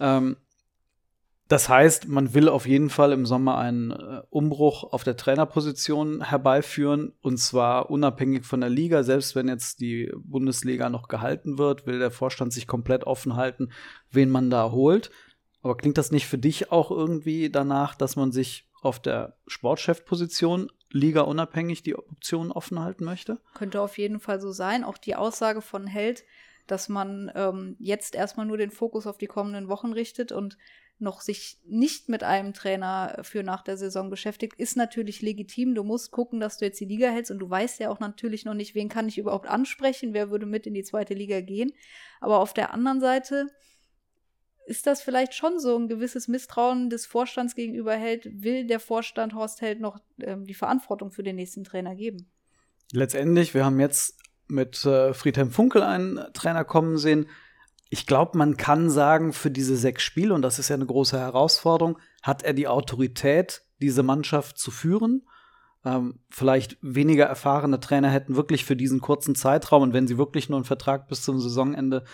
Ähm, 0.00 0.36
das 1.48 1.70
heißt, 1.70 2.08
man 2.08 2.34
will 2.34 2.48
auf 2.50 2.66
jeden 2.66 2.90
Fall 2.90 3.10
im 3.12 3.24
Sommer 3.24 3.56
einen 3.56 3.90
äh, 3.90 4.20
Umbruch 4.28 4.84
auf 4.92 5.02
der 5.02 5.16
Trainerposition 5.16 6.22
herbeiführen 6.22 7.14
und 7.22 7.38
zwar 7.38 7.90
unabhängig 7.90 8.44
von 8.44 8.60
der 8.60 8.68
Liga. 8.68 9.02
Selbst 9.02 9.34
wenn 9.34 9.48
jetzt 9.48 9.80
die 9.80 10.12
Bundesliga 10.14 10.90
noch 10.90 11.08
gehalten 11.08 11.56
wird, 11.56 11.86
will 11.86 11.98
der 11.98 12.10
Vorstand 12.10 12.52
sich 12.52 12.66
komplett 12.66 13.04
offen 13.04 13.34
halten, 13.34 13.70
wen 14.10 14.28
man 14.28 14.50
da 14.50 14.70
holt. 14.70 15.10
Aber 15.62 15.76
klingt 15.76 15.96
das 15.96 16.12
nicht 16.12 16.26
für 16.26 16.38
dich 16.38 16.70
auch 16.70 16.90
irgendwie 16.90 17.48
danach, 17.50 17.94
dass 17.94 18.14
man 18.14 18.30
sich 18.30 18.68
auf 18.82 19.00
der 19.00 19.38
Sportchefposition 19.46 20.70
Liga 20.90 21.22
unabhängig 21.22 21.82
die 21.82 21.96
Optionen 21.96 22.52
offen 22.52 22.78
halten 22.80 23.04
möchte? 23.04 23.40
Könnte 23.54 23.80
auf 23.80 23.96
jeden 23.96 24.20
Fall 24.20 24.40
so 24.40 24.52
sein. 24.52 24.84
Auch 24.84 24.98
die 24.98 25.16
Aussage 25.16 25.62
von 25.62 25.86
Held, 25.86 26.24
dass 26.66 26.90
man 26.90 27.32
ähm, 27.34 27.76
jetzt 27.78 28.14
erstmal 28.14 28.46
nur 28.46 28.58
den 28.58 28.70
Fokus 28.70 29.06
auf 29.06 29.16
die 29.16 29.26
kommenden 29.26 29.68
Wochen 29.68 29.92
richtet 29.92 30.30
und 30.30 30.58
noch 31.00 31.20
sich 31.20 31.58
nicht 31.64 32.08
mit 32.08 32.24
einem 32.24 32.52
Trainer 32.52 33.20
für 33.22 33.42
nach 33.42 33.62
der 33.62 33.76
Saison 33.76 34.10
beschäftigt, 34.10 34.58
ist 34.58 34.76
natürlich 34.76 35.22
legitim. 35.22 35.74
Du 35.74 35.84
musst 35.84 36.10
gucken, 36.10 36.40
dass 36.40 36.58
du 36.58 36.64
jetzt 36.64 36.80
die 36.80 36.86
Liga 36.86 37.08
hältst 37.08 37.30
und 37.30 37.38
du 37.38 37.48
weißt 37.48 37.80
ja 37.80 37.90
auch 37.90 38.00
natürlich 38.00 38.44
noch 38.44 38.54
nicht, 38.54 38.74
wen 38.74 38.88
kann 38.88 39.08
ich 39.08 39.18
überhaupt 39.18 39.48
ansprechen, 39.48 40.14
wer 40.14 40.30
würde 40.30 40.46
mit 40.46 40.66
in 40.66 40.74
die 40.74 40.82
zweite 40.82 41.14
Liga 41.14 41.40
gehen. 41.40 41.72
Aber 42.20 42.40
auf 42.40 42.52
der 42.52 42.74
anderen 42.74 43.00
Seite 43.00 43.48
ist 44.66 44.86
das 44.86 45.00
vielleicht 45.00 45.34
schon 45.34 45.58
so 45.58 45.76
ein 45.78 45.88
gewisses 45.88 46.28
Misstrauen 46.28 46.90
des 46.90 47.06
Vorstands 47.06 47.54
gegenüber 47.54 47.94
Held? 47.94 48.28
Will 48.42 48.66
der 48.66 48.80
Vorstand 48.80 49.34
Horst 49.34 49.62
Held 49.62 49.80
noch 49.80 49.98
ähm, 50.20 50.44
die 50.44 50.54
Verantwortung 50.54 51.10
für 51.10 51.22
den 51.22 51.36
nächsten 51.36 51.64
Trainer 51.64 51.94
geben? 51.94 52.30
Letztendlich, 52.92 53.54
wir 53.54 53.64
haben 53.64 53.80
jetzt 53.80 54.18
mit 54.46 54.84
äh, 54.84 55.14
Friedhelm 55.14 55.50
Funkel 55.50 55.82
einen 55.82 56.20
Trainer 56.34 56.64
kommen 56.64 56.98
sehen. 56.98 57.28
Ich 57.90 58.06
glaube, 58.06 58.36
man 58.36 58.56
kann 58.56 58.90
sagen, 58.90 59.32
für 59.32 59.50
diese 59.50 59.76
sechs 59.76 60.02
Spiele, 60.02 60.34
und 60.34 60.42
das 60.42 60.58
ist 60.58 60.68
ja 60.68 60.76
eine 60.76 60.86
große 60.86 61.18
Herausforderung, 61.18 61.98
hat 62.22 62.42
er 62.42 62.52
die 62.52 62.68
Autorität, 62.68 63.62
diese 63.80 64.02
Mannschaft 64.02 64.58
zu 64.58 64.70
führen. 64.70 65.22
Ähm, 65.84 66.18
vielleicht 66.28 66.76
weniger 66.82 67.24
erfahrene 67.26 67.80
Trainer 67.80 68.10
hätten 68.10 68.36
wirklich 68.36 68.64
für 68.64 68.76
diesen 68.76 69.00
kurzen 69.00 69.34
Zeitraum 69.34 69.82
und 69.82 69.92
wenn 69.92 70.06
sie 70.06 70.18
wirklich 70.18 70.48
nur 70.48 70.58
einen 70.58 70.64
Vertrag 70.64 71.08
bis 71.08 71.22
zum 71.22 71.40
Saisonende 71.40 72.04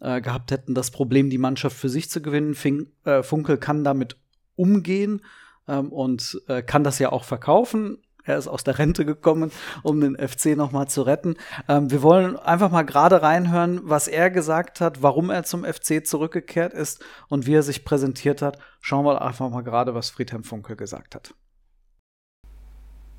äh, 0.00 0.20
gehabt 0.20 0.50
hätten, 0.50 0.74
das 0.74 0.90
Problem, 0.90 1.30
die 1.30 1.38
Mannschaft 1.38 1.76
für 1.76 1.88
sich 1.88 2.10
zu 2.10 2.20
gewinnen. 2.20 2.54
Fink, 2.54 2.88
äh, 3.04 3.22
Funkel 3.22 3.58
kann 3.58 3.84
damit 3.84 4.16
umgehen 4.54 5.22
ähm, 5.68 5.92
und 5.92 6.40
äh, 6.48 6.62
kann 6.62 6.84
das 6.84 6.98
ja 6.98 7.10
auch 7.12 7.24
verkaufen. 7.24 7.98
Er 8.26 8.38
ist 8.38 8.48
aus 8.48 8.64
der 8.64 8.78
Rente 8.78 9.04
gekommen, 9.04 9.52
um 9.82 10.00
den 10.00 10.16
FC 10.16 10.56
noch 10.56 10.72
mal 10.72 10.86
zu 10.88 11.02
retten. 11.02 11.36
Ähm, 11.68 11.90
wir 11.90 12.02
wollen 12.02 12.36
einfach 12.36 12.70
mal 12.70 12.82
gerade 12.82 13.22
reinhören, 13.22 13.80
was 13.84 14.08
er 14.08 14.30
gesagt 14.30 14.80
hat, 14.80 15.02
warum 15.02 15.30
er 15.30 15.44
zum 15.44 15.64
FC 15.64 16.06
zurückgekehrt 16.06 16.74
ist 16.74 17.04
und 17.28 17.46
wie 17.46 17.54
er 17.54 17.62
sich 17.62 17.84
präsentiert 17.84 18.42
hat. 18.42 18.58
Schauen 18.80 19.04
wir 19.04 19.22
einfach 19.22 19.48
mal 19.48 19.62
gerade, 19.62 19.94
was 19.94 20.10
Friedhelm 20.10 20.44
Funkel 20.44 20.76
gesagt 20.76 21.14
hat. 21.14 21.34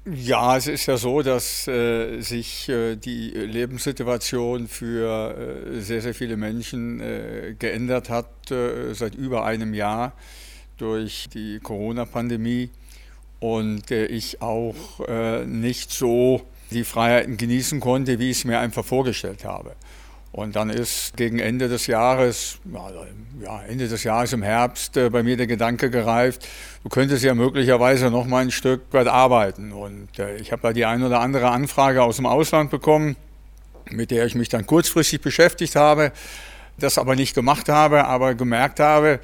Ja, 0.10 0.56
es 0.56 0.68
ist 0.68 0.86
ja 0.86 0.96
so, 0.96 1.22
dass 1.22 1.68
äh, 1.68 2.22
sich 2.22 2.70
äh, 2.70 2.96
die 2.96 3.30
Lebenssituation 3.32 4.70
für 4.70 5.36
äh, 5.38 5.82
sehr, 5.82 6.02
sehr 6.02 6.14
viele 6.14 6.38
Menschen 6.38 7.02
äh, 7.02 7.56
geändert 7.60 8.10
hat 8.10 8.50
äh, 8.50 8.94
seit 8.94 9.16
über 9.16 9.44
einem 9.44 9.74
Jahr 9.74 10.14
durch 10.78 11.28
die 11.34 11.60
Corona-Pandemie 11.60 12.70
und 13.40 13.92
äh, 13.92 14.06
ich 14.06 14.42
auch 14.42 14.76
nicht 15.46 15.92
so 15.92 16.42
die 16.72 16.84
Freiheiten 16.84 17.38
genießen 17.38 17.80
konnte, 17.80 18.20
wie 18.20 18.32
ich 18.32 18.40
es 18.40 18.46
mir 18.46 18.60
einfach 18.60 18.84
vorgestellt 18.84 19.46
habe. 19.46 19.74
Und 20.38 20.56
dann 20.56 20.70
ist 20.70 21.18
gegen 21.18 21.40
Ende 21.40 21.68
des 21.68 21.88
Jahres, 21.88 22.60
ja, 23.42 23.62
Ende 23.64 23.88
des 23.88 24.04
Jahres 24.04 24.34
im 24.34 24.44
Herbst 24.44 24.96
äh, 24.96 25.10
bei 25.10 25.24
mir 25.24 25.36
der 25.36 25.48
Gedanke 25.48 25.90
gereift, 25.90 26.48
du 26.84 26.90
könntest 26.90 27.24
ja 27.24 27.34
möglicherweise 27.34 28.12
noch 28.12 28.28
mal 28.28 28.44
ein 28.44 28.52
Stück 28.52 28.82
weit 28.92 29.08
arbeiten. 29.08 29.72
Und 29.72 30.20
äh, 30.20 30.36
ich 30.36 30.52
habe 30.52 30.62
da 30.62 30.74
die 30.74 30.86
ein 30.86 31.02
oder 31.02 31.22
andere 31.22 31.50
Anfrage 31.50 32.04
aus 32.04 32.18
dem 32.18 32.28
Ausland 32.28 32.70
bekommen, 32.70 33.16
mit 33.90 34.12
der 34.12 34.28
ich 34.28 34.36
mich 34.36 34.50
dann 34.50 34.68
kurzfristig 34.68 35.22
beschäftigt 35.22 35.76
habe, 35.76 36.12
das 36.78 37.00
aber 37.00 37.16
nicht 37.16 37.34
gemacht 37.34 37.70
habe, 37.70 38.06
aber 38.06 38.36
gemerkt 38.36 38.80
habe, 38.80 39.20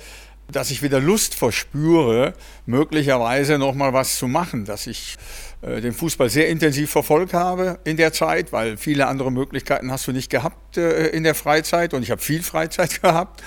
dass 0.52 0.72
ich 0.72 0.84
wieder 0.84 1.00
Lust 1.00 1.36
verspüre, 1.36 2.34
möglicherweise 2.66 3.58
noch 3.58 3.74
mal 3.74 3.94
was 3.94 4.18
zu 4.18 4.28
machen, 4.28 4.66
dass 4.66 4.88
ich 4.88 5.18
äh, 5.62 5.82
den 5.82 5.94
Fußball 5.94 6.30
sehr 6.30 6.50
intensiv 6.50 6.92
verfolgt 6.92 7.34
habe 7.34 7.80
in 7.84 7.98
der 7.98 8.14
Zeit, 8.14 8.52
weil 8.52 8.78
viele 8.78 9.08
andere 9.08 9.32
Möglichkeiten 9.32 9.92
hast 9.92 10.08
du 10.08 10.12
nicht 10.12 10.30
gehabt 10.30 10.78
äh, 10.78 11.08
in 11.08 11.24
der 11.24 11.36
Freizeit 11.36 11.94
und 11.94 12.04
ich 12.04 12.12
habe 12.12 12.22
viel 12.22 12.44
Freizeit 12.44 13.02
gehabt. 13.02 13.42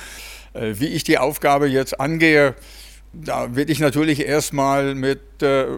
Äh, 0.54 0.74
wie 0.78 0.88
ich 0.88 1.04
die 1.04 1.18
Aufgabe 1.18 1.66
jetzt 1.66 2.00
angehe, 2.00 2.54
da 3.24 3.54
werde 3.54 3.72
ich 3.72 3.80
natürlich 3.80 4.20
erstmal 4.20 4.94
mit, 4.94 5.20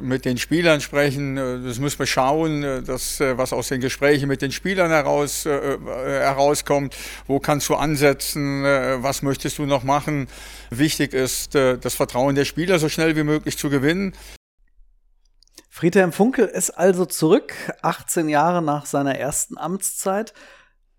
mit 0.02 0.24
den 0.24 0.38
Spielern 0.38 0.80
sprechen. 0.80 1.36
Das 1.36 1.78
müssen 1.78 1.98
wir 1.98 2.06
schauen, 2.06 2.62
dass, 2.84 3.20
was 3.20 3.52
aus 3.52 3.68
den 3.68 3.80
Gesprächen 3.80 4.28
mit 4.28 4.42
den 4.42 4.52
Spielern 4.52 4.90
heraus, 4.90 5.44
herauskommt. 5.44 6.96
Wo 7.26 7.40
kannst 7.40 7.68
du 7.68 7.74
ansetzen? 7.74 8.62
Was 8.62 9.22
möchtest 9.22 9.58
du 9.58 9.66
noch 9.66 9.84
machen? 9.84 10.28
Wichtig 10.70 11.14
ist, 11.14 11.54
das 11.54 11.94
Vertrauen 11.94 12.34
der 12.34 12.44
Spieler 12.44 12.78
so 12.78 12.88
schnell 12.88 13.16
wie 13.16 13.24
möglich 13.24 13.56
zu 13.56 13.70
gewinnen. 13.70 14.14
Friedhelm 15.70 16.12
Funkel 16.12 16.46
ist 16.46 16.70
also 16.70 17.06
zurück, 17.06 17.54
18 17.82 18.28
Jahre 18.28 18.62
nach 18.62 18.84
seiner 18.84 19.16
ersten 19.16 19.56
Amtszeit. 19.56 20.34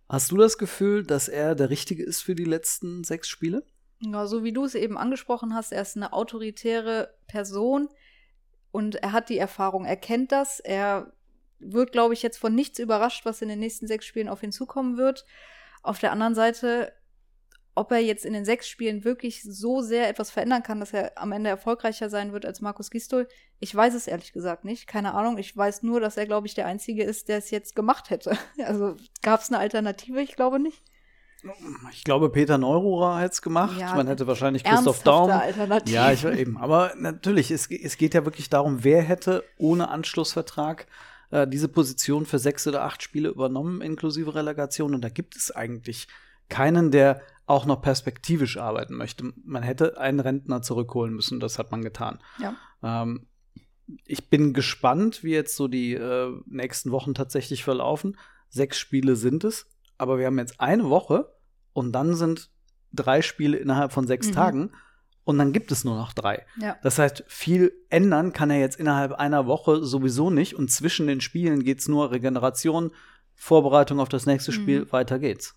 Hast 0.08 0.32
du 0.32 0.38
das 0.38 0.58
Gefühl, 0.58 1.04
dass 1.04 1.28
er 1.28 1.54
der 1.54 1.70
Richtige 1.70 2.04
ist 2.04 2.22
für 2.22 2.34
die 2.34 2.46
letzten 2.46 3.04
sechs 3.04 3.28
Spiele? 3.28 3.64
Ja, 4.02 4.28
so 4.28 4.44
wie 4.44 4.54
du 4.54 4.64
es 4.64 4.76
eben 4.76 4.98
angesprochen 4.98 5.54
hast, 5.54 5.72
er 5.72 5.82
ist 5.82 5.98
eine 5.98 6.14
autoritäre 6.14 7.14
Person 7.28 7.90
und 8.72 8.96
er 8.96 9.12
hat 9.12 9.30
die 9.30 9.38
Erfahrung, 9.38 9.86
er 9.86 9.98
kennt 9.98 10.32
das, 10.32 10.60
er 10.60 11.12
wird, 11.60 11.92
glaube 11.92 12.14
ich, 12.14 12.24
jetzt 12.24 12.38
von 12.38 12.56
nichts 12.56 12.80
überrascht, 12.80 13.26
was 13.26 13.42
in 13.42 13.50
den 13.50 13.60
nächsten 13.60 13.88
sechs 13.88 14.06
Spielen 14.06 14.30
auf 14.30 14.44
ihn 14.44 14.54
zukommen 14.54 14.96
wird. 14.96 15.26
Auf 15.84 16.00
der 16.00 16.14
anderen 16.14 16.36
Seite 16.36 16.94
ob 17.80 17.94
er 17.94 18.00
jetzt 18.00 18.26
in 18.26 18.34
den 18.34 18.44
sechs 18.44 18.68
Spielen 18.68 19.06
wirklich 19.06 19.42
so 19.42 19.82
sehr 19.82 20.10
etwas 20.10 20.32
verändern 20.32 20.64
kann, 20.64 20.82
dass 20.82 20.92
er 20.92 21.14
am 21.18 21.32
Ende 21.32 21.50
erfolgreicher 21.50 22.10
sein 22.10 22.34
wird 22.34 22.46
als 22.46 22.60
Markus 22.60 22.92
Gistol, 22.92 23.26
ich 23.60 23.74
weiß 23.74 23.94
es 23.94 24.06
ehrlich 24.08 24.34
gesagt 24.34 24.66
nicht. 24.66 24.86
Keine 24.86 25.14
Ahnung. 25.14 25.38
Ich 25.38 25.56
weiß 25.56 25.84
nur, 25.84 26.02
dass 26.02 26.18
er, 26.18 26.26
glaube 26.26 26.46
ich, 26.46 26.56
der 26.56 26.66
Einzige 26.66 27.06
ist, 27.06 27.30
der 27.30 27.38
es 27.38 27.52
jetzt 27.52 27.78
gemacht 27.78 28.10
hätte. 28.10 28.38
Also 28.66 28.98
gab 29.22 29.40
es 29.40 29.50
eine 29.50 29.60
Alternative? 29.60 30.22
Ich 30.22 30.36
glaube 30.36 30.60
nicht. 30.60 30.84
Ich 31.94 32.04
glaube, 32.04 32.30
Peter 32.30 32.58
Neururer 32.58 33.16
hat 33.16 33.32
es 33.34 33.42
gemacht. 33.42 33.80
Ja, 33.80 33.96
Man 33.96 34.08
hätte 34.08 34.28
wahrscheinlich 34.28 34.64
Christoph 34.64 35.04
Daum. 35.04 35.32
Alternative. 35.32 35.96
Ja, 35.96 36.12
ich 36.12 36.26
eben. 36.26 36.58
Aber 36.58 36.94
natürlich, 36.98 37.52
es, 37.52 37.70
es 37.72 37.98
geht 37.98 38.14
ja 38.14 38.26
wirklich 38.26 38.50
darum, 38.50 38.84
wer 38.84 39.02
hätte 39.02 39.44
ohne 39.58 39.90
Anschlussvertrag 39.90 40.88
äh, 41.32 41.48
diese 41.48 41.68
Position 41.68 42.26
für 42.26 42.40
sechs 42.40 42.68
oder 42.68 42.84
acht 42.84 43.04
Spiele 43.04 43.30
übernommen, 43.30 43.82
inklusive 43.82 44.36
Relegation. 44.36 44.94
Und 44.94 45.02
da 45.02 45.10
gibt 45.10 45.36
es 45.36 45.52
eigentlich 45.52 46.08
keinen, 46.50 46.92
der 46.92 47.22
auch 47.46 47.66
noch 47.66 47.82
perspektivisch 47.82 48.58
arbeiten 48.58 48.96
möchte. 48.96 49.34
Man 49.44 49.64
hätte 49.64 49.98
einen 50.00 50.20
Rentner 50.20 50.62
zurückholen 50.62 51.14
müssen, 51.14 51.40
das 51.40 51.58
hat 51.58 51.72
man 51.72 51.84
getan. 51.84 52.20
Ja. 52.40 52.56
Ähm, 52.84 53.28
ich 54.06 54.30
bin 54.30 54.54
gespannt, 54.54 55.24
wie 55.24 55.32
jetzt 55.32 55.56
so 55.56 55.68
die 55.68 55.94
äh, 55.94 56.32
nächsten 56.46 56.92
Wochen 56.92 57.14
tatsächlich 57.16 57.64
verlaufen. 57.64 58.18
Sechs 58.50 58.78
Spiele 58.78 59.16
sind 59.16 59.44
es, 59.44 59.68
aber 60.00 60.18
wir 60.18 60.26
haben 60.26 60.40
jetzt 60.40 60.60
eine 60.60 60.90
Woche 60.90 61.34
und 61.74 61.92
dann 61.92 62.16
sind 62.16 62.50
drei 62.92 63.22
Spiele 63.22 63.58
innerhalb 63.58 63.92
von 63.92 64.08
sechs 64.08 64.28
mhm. 64.28 64.34
Tagen 64.34 64.72
und 65.24 65.38
dann 65.38 65.54
gibt 65.54 65.72
es 65.72 65.84
nur 65.84 65.96
noch 65.96 66.14
drei. 66.14 66.46
Ja. 66.60 66.78
Das 66.82 66.98
heißt, 66.98 67.24
viel 67.28 67.72
ändern 67.90 68.34
kann 68.34 68.50
er 68.50 68.60
jetzt 68.60 68.80
innerhalb 68.80 69.12
einer 69.14 69.46
Woche 69.46 69.84
sowieso 69.84 70.32
nicht 70.32 70.56
und 70.56 70.72
zwischen 70.72 71.06
den 71.06 71.22
Spielen 71.22 71.64
geht 71.64 71.80
es 71.80 71.88
nur 71.88 72.12
Regeneration, 72.12 72.92
Vorbereitung 73.36 74.00
auf 74.00 74.10
das 74.10 74.26
nächste 74.26 74.52
Spiel, 74.52 74.82
mhm. 74.82 74.92
weiter 74.92 75.20
geht's. 75.20 75.56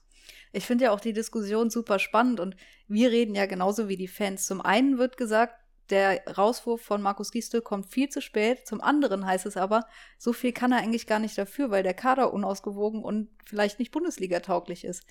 Ich 0.52 0.66
finde 0.66 0.84
ja 0.84 0.90
auch 0.90 1.00
die 1.00 1.14
Diskussion 1.14 1.70
super 1.70 1.98
spannend 1.98 2.38
und 2.38 2.56
wir 2.86 3.10
reden 3.10 3.34
ja 3.34 3.46
genauso 3.46 3.88
wie 3.88 3.96
die 3.96 4.08
Fans. 4.08 4.44
Zum 4.44 4.60
einen 4.60 4.98
wird 4.98 5.16
gesagt, 5.16 5.54
der 5.92 6.24
Rauswurf 6.26 6.80
von 6.80 7.02
Markus 7.02 7.30
Gistel 7.30 7.60
kommt 7.60 7.86
viel 7.86 8.08
zu 8.08 8.20
spät. 8.20 8.66
Zum 8.66 8.80
anderen 8.80 9.26
heißt 9.26 9.46
es 9.46 9.56
aber, 9.56 9.86
so 10.18 10.32
viel 10.32 10.52
kann 10.52 10.72
er 10.72 10.78
eigentlich 10.78 11.06
gar 11.06 11.18
nicht 11.18 11.38
dafür, 11.38 11.70
weil 11.70 11.82
der 11.82 11.94
Kader 11.94 12.32
unausgewogen 12.32 13.04
und 13.04 13.28
vielleicht 13.44 13.78
nicht 13.78 13.92
Bundesliga-tauglich 13.92 14.84
ist. 14.84 15.04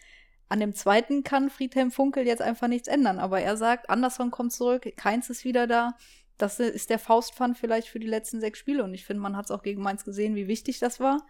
An 0.50 0.60
dem 0.60 0.74
zweiten 0.74 1.24
kann 1.24 1.50
Friedhelm 1.50 1.92
Funkel 1.92 2.28
jetzt 2.28 2.42
einfach 2.42 2.68
nichts 2.68 2.90
ändern, 2.90 3.20
aber 3.20 3.40
er 3.40 3.56
sagt, 3.56 3.90
Anderson 3.90 4.32
kommt 4.32 4.52
zurück, 4.52 4.92
Keins 4.98 5.30
ist 5.30 5.46
wieder 5.46 5.68
da. 5.68 5.96
Das 6.38 6.60
ist 6.60 6.90
der 6.90 7.00
Faustpfand 7.00 7.58
vielleicht 7.58 7.88
für 7.88 8.00
die 8.00 8.08
letzten 8.08 8.42
sechs 8.42 8.58
Spiele 8.60 8.84
und 8.84 8.94
ich 8.94 9.06
finde, 9.06 9.22
man 9.22 9.38
hat 9.38 9.46
es 9.46 9.52
auch 9.52 9.62
gegen 9.62 9.82
Mainz 9.82 10.04
gesehen, 10.04 10.36
wie 10.36 10.48
wichtig 10.48 10.80
das 10.80 11.00
war. 11.00 11.26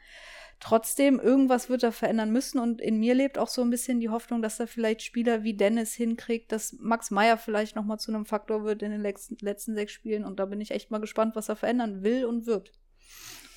Trotzdem, 0.61 1.19
irgendwas 1.19 1.69
wird 1.69 1.81
er 1.81 1.91
verändern 1.91 2.31
müssen 2.31 2.59
und 2.59 2.81
in 2.81 2.99
mir 2.99 3.15
lebt 3.15 3.39
auch 3.39 3.47
so 3.47 3.63
ein 3.63 3.71
bisschen 3.71 3.99
die 3.99 4.09
Hoffnung, 4.09 4.43
dass 4.43 4.59
er 4.59 4.67
vielleicht 4.67 5.01
Spieler 5.01 5.41
wie 5.41 5.55
Dennis 5.55 5.93
hinkriegt, 5.93 6.51
dass 6.51 6.77
Max 6.79 7.09
Meyer 7.09 7.37
vielleicht 7.37 7.75
noch 7.75 7.83
mal 7.83 7.97
zu 7.97 8.13
einem 8.13 8.27
Faktor 8.27 8.63
wird 8.63 8.83
in 8.83 8.91
den 8.91 9.01
letzten, 9.01 9.37
letzten 9.41 9.73
sechs 9.73 9.91
Spielen 9.91 10.23
und 10.23 10.39
da 10.39 10.45
bin 10.45 10.61
ich 10.61 10.69
echt 10.69 10.91
mal 10.91 11.01
gespannt, 11.01 11.35
was 11.35 11.49
er 11.49 11.55
verändern 11.55 12.03
will 12.03 12.25
und 12.25 12.45
wird. 12.45 12.71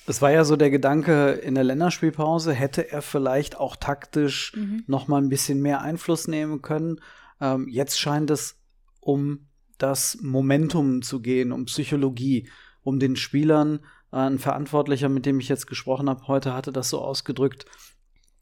Es 0.07 0.21
war 0.23 0.31
ja 0.31 0.43
so 0.43 0.55
der 0.55 0.71
Gedanke 0.71 1.33
in 1.33 1.53
der 1.53 1.63
Länderspielpause, 1.63 2.53
hätte 2.53 2.91
er 2.91 3.03
vielleicht 3.03 3.55
auch 3.55 3.75
taktisch 3.75 4.53
mhm. 4.55 4.83
noch 4.87 5.07
mal 5.07 5.21
ein 5.21 5.29
bisschen 5.29 5.61
mehr 5.61 5.81
Einfluss 5.81 6.27
nehmen 6.27 6.63
können. 6.63 6.99
Ähm, 7.39 7.67
jetzt 7.69 7.99
scheint 7.99 8.31
es 8.31 8.59
um 8.99 9.47
das 9.77 10.17
Momentum 10.21 11.03
zu 11.03 11.21
gehen, 11.21 11.51
um 11.51 11.65
Psychologie, 11.65 12.49
um 12.81 12.99
den 12.99 13.15
Spielern 13.15 13.81
ein 14.11 14.39
Verantwortlicher, 14.39 15.09
mit 15.09 15.25
dem 15.25 15.39
ich 15.39 15.49
jetzt 15.49 15.67
gesprochen 15.67 16.09
habe, 16.09 16.27
heute 16.27 16.53
hatte 16.53 16.71
das 16.71 16.89
so 16.89 17.01
ausgedrückt. 17.01 17.65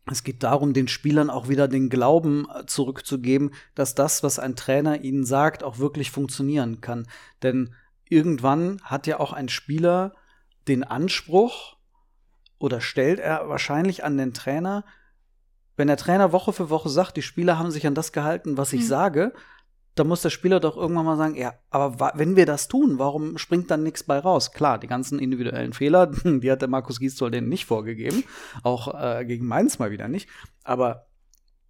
Es 0.05 0.23
geht 0.23 0.43
darum, 0.43 0.73
den 0.73 0.87
Spielern 0.87 1.29
auch 1.29 1.47
wieder 1.47 1.67
den 1.67 1.89
Glauben 1.89 2.47
äh, 2.53 2.65
zurückzugeben, 2.65 3.53
dass 3.73 3.95
das, 3.95 4.21
was 4.21 4.37
ein 4.37 4.55
Trainer 4.55 5.01
ihnen 5.01 5.25
sagt, 5.25 5.63
auch 5.63 5.77
wirklich 5.77 6.11
funktionieren 6.11 6.81
kann. 6.81 7.07
Denn 7.41 7.73
irgendwann 8.09 8.81
hat 8.83 9.07
ja 9.07 9.19
auch 9.19 9.31
ein 9.31 9.49
Spieler 9.49 10.13
den 10.67 10.83
Anspruch 10.83 11.77
oder 12.59 12.81
stellt 12.81 13.19
er 13.19 13.47
wahrscheinlich 13.49 14.03
an 14.03 14.17
den 14.17 14.33
Trainer, 14.33 14.83
wenn 15.75 15.87
der 15.87 15.97
Trainer 15.97 16.31
Woche 16.31 16.53
für 16.53 16.69
Woche 16.69 16.89
sagt, 16.89 17.17
die 17.17 17.21
Spieler 17.21 17.57
haben 17.57 17.71
sich 17.71 17.87
an 17.87 17.95
das 17.95 18.11
gehalten, 18.11 18.57
was 18.57 18.73
ich 18.73 18.81
mhm. 18.81 18.87
sage, 18.87 19.33
da 19.95 20.03
muss 20.03 20.23
der 20.23 20.31
Spieler 20.31 20.59
doch 20.59 20.75
irgendwann 20.75 21.05
mal 21.05 21.17
sagen, 21.17 21.35
ja, 21.35 21.53
aber 21.69 22.13
wenn 22.15 22.35
wir 22.35 22.45
das 22.45 22.67
tun, 22.67 22.97
warum 22.97 23.37
springt 23.37 23.69
dann 23.69 23.83
nichts 23.83 24.03
bei 24.03 24.17
raus? 24.17 24.51
Klar, 24.51 24.79
die 24.79 24.87
ganzen 24.87 25.19
individuellen 25.19 25.73
Fehler, 25.73 26.07
die 26.23 26.51
hat 26.51 26.61
der 26.61 26.69
Markus 26.69 26.99
Gisdol 26.99 27.31
denen 27.31 27.49
nicht 27.49 27.65
vorgegeben, 27.65 28.23
auch 28.63 28.93
äh, 28.99 29.25
gegen 29.25 29.45
Mainz 29.45 29.77
mal 29.77 29.91
wieder 29.91 30.07
nicht. 30.07 30.29
Aber 30.63 31.07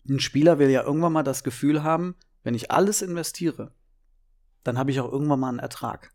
ein 0.07 0.19
Spieler 0.19 0.59
will 0.59 0.69
ja 0.69 0.83
irgendwann 0.83 1.13
mal 1.13 1.23
das 1.23 1.43
Gefühl 1.43 1.83
haben, 1.83 2.15
wenn 2.43 2.55
ich 2.55 2.71
alles 2.71 3.01
investiere, 3.01 3.73
dann 4.63 4.77
habe 4.77 4.91
ich 4.91 4.99
auch 4.99 5.11
irgendwann 5.11 5.39
mal 5.39 5.49
einen 5.49 5.59
Ertrag. 5.59 6.11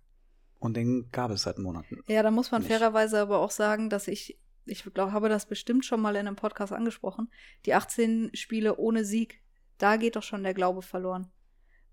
Und 0.58 0.76
den 0.76 1.10
gab 1.12 1.30
es 1.30 1.42
seit 1.42 1.58
Monaten. 1.58 2.02
Ja, 2.08 2.22
da 2.22 2.30
muss 2.30 2.50
man 2.50 2.62
nicht. 2.62 2.70
fairerweise 2.70 3.20
aber 3.20 3.38
auch 3.38 3.50
sagen, 3.50 3.90
dass 3.90 4.08
ich, 4.08 4.38
ich 4.64 4.82
glaube, 4.92 5.12
habe 5.12 5.28
das 5.28 5.46
bestimmt 5.46 5.84
schon 5.84 6.00
mal 6.00 6.16
in 6.16 6.26
einem 6.26 6.36
Podcast 6.36 6.72
angesprochen, 6.72 7.30
die 7.64 7.74
18 7.74 8.30
Spiele 8.34 8.76
ohne 8.76 9.04
Sieg, 9.04 9.40
da 9.76 9.96
geht 9.96 10.16
doch 10.16 10.22
schon 10.22 10.42
der 10.42 10.54
Glaube 10.54 10.82
verloren. 10.82 11.30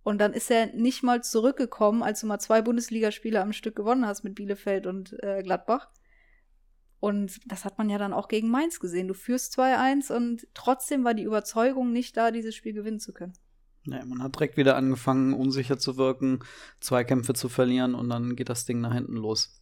Und 0.05 0.19
dann 0.19 0.33
ist 0.33 0.51
er 0.51 0.67
nicht 0.67 1.01
mal 1.01 1.23
zurückgekommen, 1.23 2.03
als 2.03 2.21
du 2.21 2.27
mal 2.27 2.37
zwei 2.37 2.61
Bundesligaspiele 2.61 3.41
am 3.41 3.53
Stück 3.53 3.75
gewonnen 3.75 4.05
hast 4.05 4.23
mit 4.23 4.35
Bielefeld 4.35 4.85
und 4.85 5.15
äh, 5.23 5.41
Gladbach. 5.41 5.89
Und 6.99 7.39
das 7.47 7.65
hat 7.65 7.79
man 7.79 7.89
ja 7.89 7.97
dann 7.97 8.13
auch 8.13 8.27
gegen 8.27 8.51
Mainz 8.51 8.79
gesehen. 8.79 9.07
Du 9.07 9.15
führst 9.15 9.57
2-1 9.57 10.15
und 10.15 10.47
trotzdem 10.53 11.03
war 11.03 11.15
die 11.15 11.23
Überzeugung 11.23 11.91
nicht 11.91 12.15
da, 12.17 12.29
dieses 12.29 12.53
Spiel 12.53 12.73
gewinnen 12.73 12.99
zu 12.99 13.13
können. 13.13 13.33
Ja, 13.85 14.05
man 14.05 14.21
hat 14.21 14.35
direkt 14.35 14.57
wieder 14.57 14.75
angefangen, 14.75 15.33
unsicher 15.33 15.79
zu 15.79 15.97
wirken, 15.97 16.43
Zweikämpfe 16.81 17.33
zu 17.33 17.49
verlieren 17.49 17.95
und 17.95 18.07
dann 18.07 18.35
geht 18.35 18.49
das 18.49 18.65
Ding 18.65 18.81
nach 18.81 18.93
hinten 18.93 19.15
los. 19.15 19.59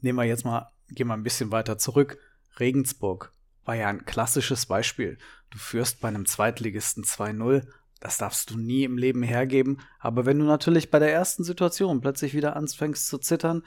Nehmen 0.00 0.18
wir 0.18 0.24
jetzt 0.24 0.46
mal, 0.46 0.72
gehen 0.88 1.08
wir 1.08 1.14
ein 1.14 1.22
bisschen 1.22 1.52
weiter 1.52 1.76
zurück. 1.76 2.16
Regensburg 2.58 3.30
war 3.66 3.74
ja 3.74 3.88
ein 3.88 4.06
klassisches 4.06 4.64
Beispiel. 4.64 5.18
Du 5.50 5.58
führst 5.58 6.00
bei 6.00 6.08
einem 6.08 6.24
Zweitligisten 6.24 7.04
2-0. 7.04 7.66
Das 8.00 8.18
darfst 8.18 8.50
du 8.50 8.58
nie 8.58 8.84
im 8.84 8.98
Leben 8.98 9.22
hergeben. 9.22 9.78
Aber 9.98 10.26
wenn 10.26 10.38
du 10.38 10.44
natürlich 10.44 10.90
bei 10.90 10.98
der 10.98 11.12
ersten 11.12 11.44
Situation 11.44 12.00
plötzlich 12.00 12.34
wieder 12.34 12.56
anfängst 12.56 13.06
zu 13.06 13.18
zittern, 13.18 13.62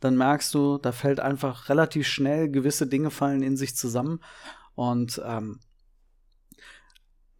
dann 0.00 0.16
merkst 0.16 0.52
du, 0.54 0.78
da 0.78 0.92
fällt 0.92 1.20
einfach 1.20 1.68
relativ 1.68 2.06
schnell 2.06 2.50
gewisse 2.50 2.86
Dinge 2.86 3.10
fallen 3.10 3.42
in 3.42 3.56
sich 3.56 3.76
zusammen. 3.76 4.20
Und 4.74 5.20
ähm, 5.24 5.60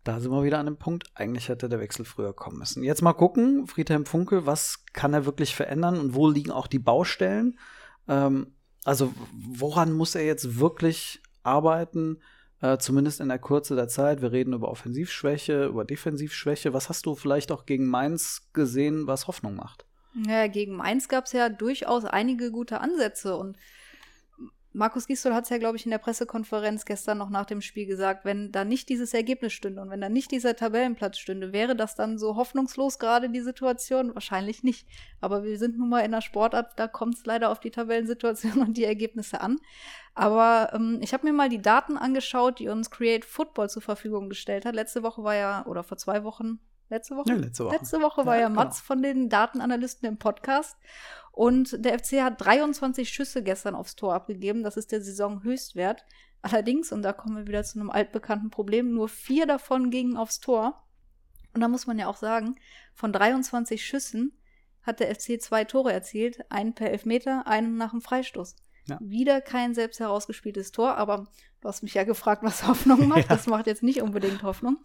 da 0.04 0.20
sind 0.20 0.30
wir 0.30 0.44
wieder 0.44 0.58
an 0.58 0.66
dem 0.66 0.76
Punkt, 0.76 1.10
eigentlich 1.14 1.48
hätte 1.48 1.68
der 1.68 1.80
Wechsel 1.80 2.04
früher 2.04 2.34
kommen 2.34 2.58
müssen. 2.58 2.84
Jetzt 2.84 3.02
mal 3.02 3.14
gucken, 3.14 3.66
Friedhelm 3.66 4.04
Funkel, 4.04 4.44
was 4.44 4.84
kann 4.92 5.14
er 5.14 5.24
wirklich 5.24 5.54
verändern 5.54 5.98
und 5.98 6.14
wo 6.14 6.28
liegen 6.28 6.50
auch 6.50 6.66
die 6.66 6.78
Baustellen? 6.78 7.58
Ähm, 8.06 8.54
also 8.84 9.14
woran 9.32 9.92
muss 9.92 10.14
er 10.14 10.24
jetzt 10.24 10.58
wirklich 10.58 11.22
arbeiten, 11.42 12.20
äh, 12.64 12.78
zumindest 12.78 13.20
in 13.20 13.28
der 13.28 13.38
Kürze 13.38 13.76
der 13.76 13.88
Zeit? 13.88 14.22
Wir 14.22 14.32
reden 14.32 14.54
über 14.54 14.70
Offensivschwäche, 14.70 15.66
über 15.66 15.84
Defensivschwäche. 15.84 16.72
Was 16.72 16.88
hast 16.88 17.04
du 17.04 17.14
vielleicht 17.14 17.52
auch 17.52 17.66
gegen 17.66 17.86
Mainz 17.86 18.48
gesehen, 18.54 19.06
was 19.06 19.26
Hoffnung 19.26 19.54
macht? 19.54 19.84
Ja, 20.26 20.46
gegen 20.46 20.74
Mainz 20.74 21.08
gab 21.08 21.26
es 21.26 21.32
ja 21.32 21.50
durchaus 21.50 22.06
einige 22.06 22.50
gute 22.50 22.80
Ansätze 22.80 23.36
und 23.36 23.58
Markus 24.76 25.06
Gisdol 25.06 25.34
hat 25.34 25.44
es 25.44 25.50
ja, 25.50 25.58
glaube 25.58 25.76
ich, 25.76 25.84
in 25.84 25.92
der 25.92 25.98
Pressekonferenz 25.98 26.84
gestern 26.84 27.18
noch 27.18 27.30
nach 27.30 27.46
dem 27.46 27.60
Spiel 27.60 27.86
gesagt, 27.86 28.24
wenn 28.24 28.50
da 28.50 28.64
nicht 28.64 28.88
dieses 28.88 29.14
Ergebnis 29.14 29.52
stünde 29.52 29.80
und 29.80 29.88
wenn 29.88 30.00
da 30.00 30.08
nicht 30.08 30.32
dieser 30.32 30.56
Tabellenplatz 30.56 31.16
stünde, 31.18 31.52
wäre 31.52 31.76
das 31.76 31.94
dann 31.94 32.18
so 32.18 32.34
hoffnungslos 32.34 32.98
gerade 32.98 33.30
die 33.30 33.40
Situation? 33.40 34.14
Wahrscheinlich 34.14 34.64
nicht. 34.64 34.88
Aber 35.20 35.44
wir 35.44 35.58
sind 35.60 35.78
nun 35.78 35.88
mal 35.88 36.00
in 36.00 36.10
der 36.10 36.22
Sportart, 36.22 36.72
da 36.76 36.88
kommt 36.88 37.14
es 37.14 37.24
leider 37.24 37.52
auf 37.52 37.60
die 37.60 37.70
Tabellensituation 37.70 38.58
und 38.66 38.76
die 38.76 38.84
Ergebnisse 38.84 39.40
an. 39.40 39.58
Aber 40.12 40.72
ähm, 40.74 40.98
ich 41.00 41.12
habe 41.12 41.24
mir 41.24 41.32
mal 41.32 41.48
die 41.48 41.62
Daten 41.62 41.96
angeschaut, 41.96 42.58
die 42.58 42.68
uns 42.68 42.90
Create 42.90 43.24
Football 43.24 43.70
zur 43.70 43.82
Verfügung 43.82 44.28
gestellt 44.28 44.66
hat. 44.66 44.74
Letzte 44.74 45.04
Woche 45.04 45.22
war 45.22 45.36
ja, 45.36 45.64
oder 45.66 45.84
vor 45.84 45.98
zwei 45.98 46.24
Wochen, 46.24 46.58
letzte 46.90 47.14
Woche? 47.14 47.30
Ja, 47.30 47.36
letzte 47.36 47.64
Woche. 47.64 47.76
Letzte 47.76 48.02
Woche 48.02 48.26
war 48.26 48.34
Ja, 48.34 48.42
ja, 48.42 48.48
genau. 48.48 48.60
Mats 48.60 48.80
von 48.80 49.02
den 49.02 49.28
Datenanalysten 49.28 50.08
im 50.08 50.18
Podcast. 50.18 50.76
Und 51.34 51.84
der 51.84 51.98
FC 51.98 52.22
hat 52.22 52.40
23 52.44 53.08
Schüsse 53.08 53.42
gestern 53.42 53.74
aufs 53.74 53.96
Tor 53.96 54.14
abgegeben. 54.14 54.62
Das 54.62 54.76
ist 54.76 54.92
der 54.92 55.02
Saisonhöchstwert. 55.02 56.04
Allerdings, 56.42 56.92
und 56.92 57.02
da 57.02 57.12
kommen 57.12 57.36
wir 57.36 57.46
wieder 57.48 57.64
zu 57.64 57.80
einem 57.80 57.90
altbekannten 57.90 58.50
Problem, 58.50 58.92
nur 58.92 59.08
vier 59.08 59.44
davon 59.44 59.90
gingen 59.90 60.16
aufs 60.16 60.38
Tor. 60.38 60.86
Und 61.52 61.60
da 61.60 61.66
muss 61.66 61.88
man 61.88 61.98
ja 61.98 62.06
auch 62.06 62.18
sagen, 62.18 62.54
von 62.92 63.12
23 63.12 63.84
Schüssen 63.84 64.38
hat 64.82 65.00
der 65.00 65.12
FC 65.12 65.40
zwei 65.40 65.64
Tore 65.64 65.92
erzielt, 65.92 66.48
einen 66.52 66.72
per 66.72 66.90
Elfmeter, 66.90 67.48
einen 67.48 67.78
nach 67.78 67.90
dem 67.90 68.00
Freistoß. 68.00 68.54
Ja. 68.86 68.98
Wieder 69.00 69.40
kein 69.40 69.74
selbst 69.74 69.98
herausgespieltes 69.98 70.70
Tor, 70.70 70.96
aber 70.96 71.26
du 71.60 71.68
hast 71.68 71.82
mich 71.82 71.94
ja 71.94 72.04
gefragt, 72.04 72.44
was 72.44 72.64
Hoffnung 72.68 73.08
macht. 73.08 73.22
Ja. 73.28 73.36
Das 73.36 73.48
macht 73.48 73.66
jetzt 73.66 73.82
nicht 73.82 74.02
unbedingt 74.02 74.44
Hoffnung. 74.44 74.76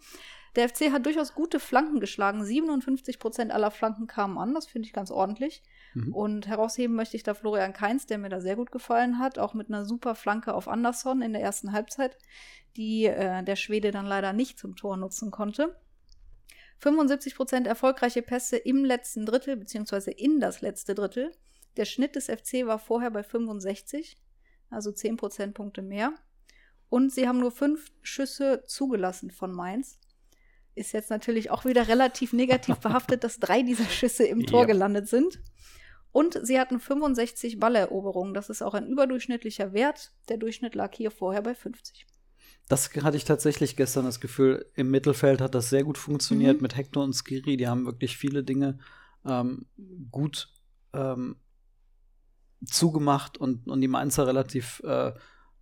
Der 0.56 0.68
FC 0.68 0.90
hat 0.90 1.06
durchaus 1.06 1.34
gute 1.34 1.60
Flanken 1.60 2.00
geschlagen. 2.00 2.44
57 2.44 3.18
Prozent 3.18 3.52
aller 3.52 3.70
Flanken 3.70 4.06
kamen 4.06 4.36
an. 4.36 4.52
Das 4.54 4.66
finde 4.66 4.86
ich 4.86 4.92
ganz 4.92 5.10
ordentlich. 5.10 5.62
Mhm. 5.94 6.14
Und 6.14 6.48
herausheben 6.48 6.96
möchte 6.96 7.16
ich 7.16 7.22
da 7.22 7.34
Florian 7.34 7.72
Kainz, 7.72 8.06
der 8.06 8.18
mir 8.18 8.28
da 8.28 8.40
sehr 8.40 8.56
gut 8.56 8.72
gefallen 8.72 9.18
hat. 9.18 9.38
Auch 9.38 9.54
mit 9.54 9.68
einer 9.68 9.84
super 9.84 10.14
Flanke 10.14 10.54
auf 10.54 10.66
Anderson 10.66 11.22
in 11.22 11.32
der 11.32 11.42
ersten 11.42 11.72
Halbzeit, 11.72 12.18
die 12.76 13.06
äh, 13.06 13.44
der 13.44 13.56
Schwede 13.56 13.92
dann 13.92 14.06
leider 14.06 14.32
nicht 14.32 14.58
zum 14.58 14.74
Tor 14.74 14.96
nutzen 14.96 15.30
konnte. 15.30 15.76
75 16.78 17.36
Prozent 17.36 17.66
erfolgreiche 17.66 18.22
Pässe 18.22 18.56
im 18.56 18.84
letzten 18.84 19.26
Drittel, 19.26 19.56
beziehungsweise 19.56 20.10
in 20.10 20.40
das 20.40 20.62
letzte 20.62 20.94
Drittel. 20.94 21.30
Der 21.76 21.84
Schnitt 21.84 22.16
des 22.16 22.26
FC 22.26 22.66
war 22.66 22.78
vorher 22.78 23.10
bei 23.10 23.22
65, 23.22 24.16
also 24.70 24.90
10 24.90 25.16
Prozentpunkte 25.16 25.82
mehr. 25.82 26.14
Und 26.88 27.12
sie 27.12 27.28
haben 27.28 27.38
nur 27.38 27.52
fünf 27.52 27.92
Schüsse 28.02 28.64
zugelassen 28.66 29.30
von 29.30 29.52
Mainz. 29.52 29.98
Ist 30.74 30.92
jetzt 30.92 31.10
natürlich 31.10 31.50
auch 31.50 31.64
wieder 31.64 31.88
relativ 31.88 32.32
negativ 32.32 32.76
behaftet, 32.80 33.24
dass 33.24 33.38
drei 33.38 33.62
dieser 33.62 33.84
Schüsse 33.84 34.24
im 34.24 34.46
Tor 34.46 34.62
Ja. 34.62 34.66
gelandet 34.68 35.08
sind. 35.08 35.40
Und 36.12 36.38
sie 36.42 36.58
hatten 36.58 36.80
65 36.80 37.58
Balleroberungen. 37.60 38.34
Das 38.34 38.50
ist 38.50 38.62
auch 38.62 38.74
ein 38.74 38.86
überdurchschnittlicher 38.88 39.72
Wert. 39.72 40.12
Der 40.28 40.38
Durchschnitt 40.38 40.74
lag 40.74 40.92
hier 40.94 41.10
vorher 41.12 41.42
bei 41.42 41.54
50. 41.54 42.06
Das 42.68 42.90
hatte 43.02 43.16
ich 43.16 43.24
tatsächlich 43.24 43.76
gestern 43.76 44.04
das 44.04 44.20
Gefühl, 44.20 44.66
im 44.74 44.90
Mittelfeld 44.90 45.40
hat 45.40 45.54
das 45.54 45.70
sehr 45.70 45.84
gut 45.84 45.98
funktioniert 45.98 46.56
Mhm. 46.56 46.62
mit 46.62 46.76
Hector 46.76 47.04
und 47.04 47.14
Skiri. 47.14 47.56
Die 47.56 47.68
haben 47.68 47.84
wirklich 47.86 48.16
viele 48.16 48.42
Dinge 48.44 48.78
ähm, 49.24 49.66
gut 50.10 50.48
ähm, 50.94 51.36
zugemacht 52.64 53.38
und, 53.38 53.68
und 53.68 53.80
die 53.80 53.88
Mainzer 53.88 54.26
relativ 54.26 54.80
äh, 54.84 55.12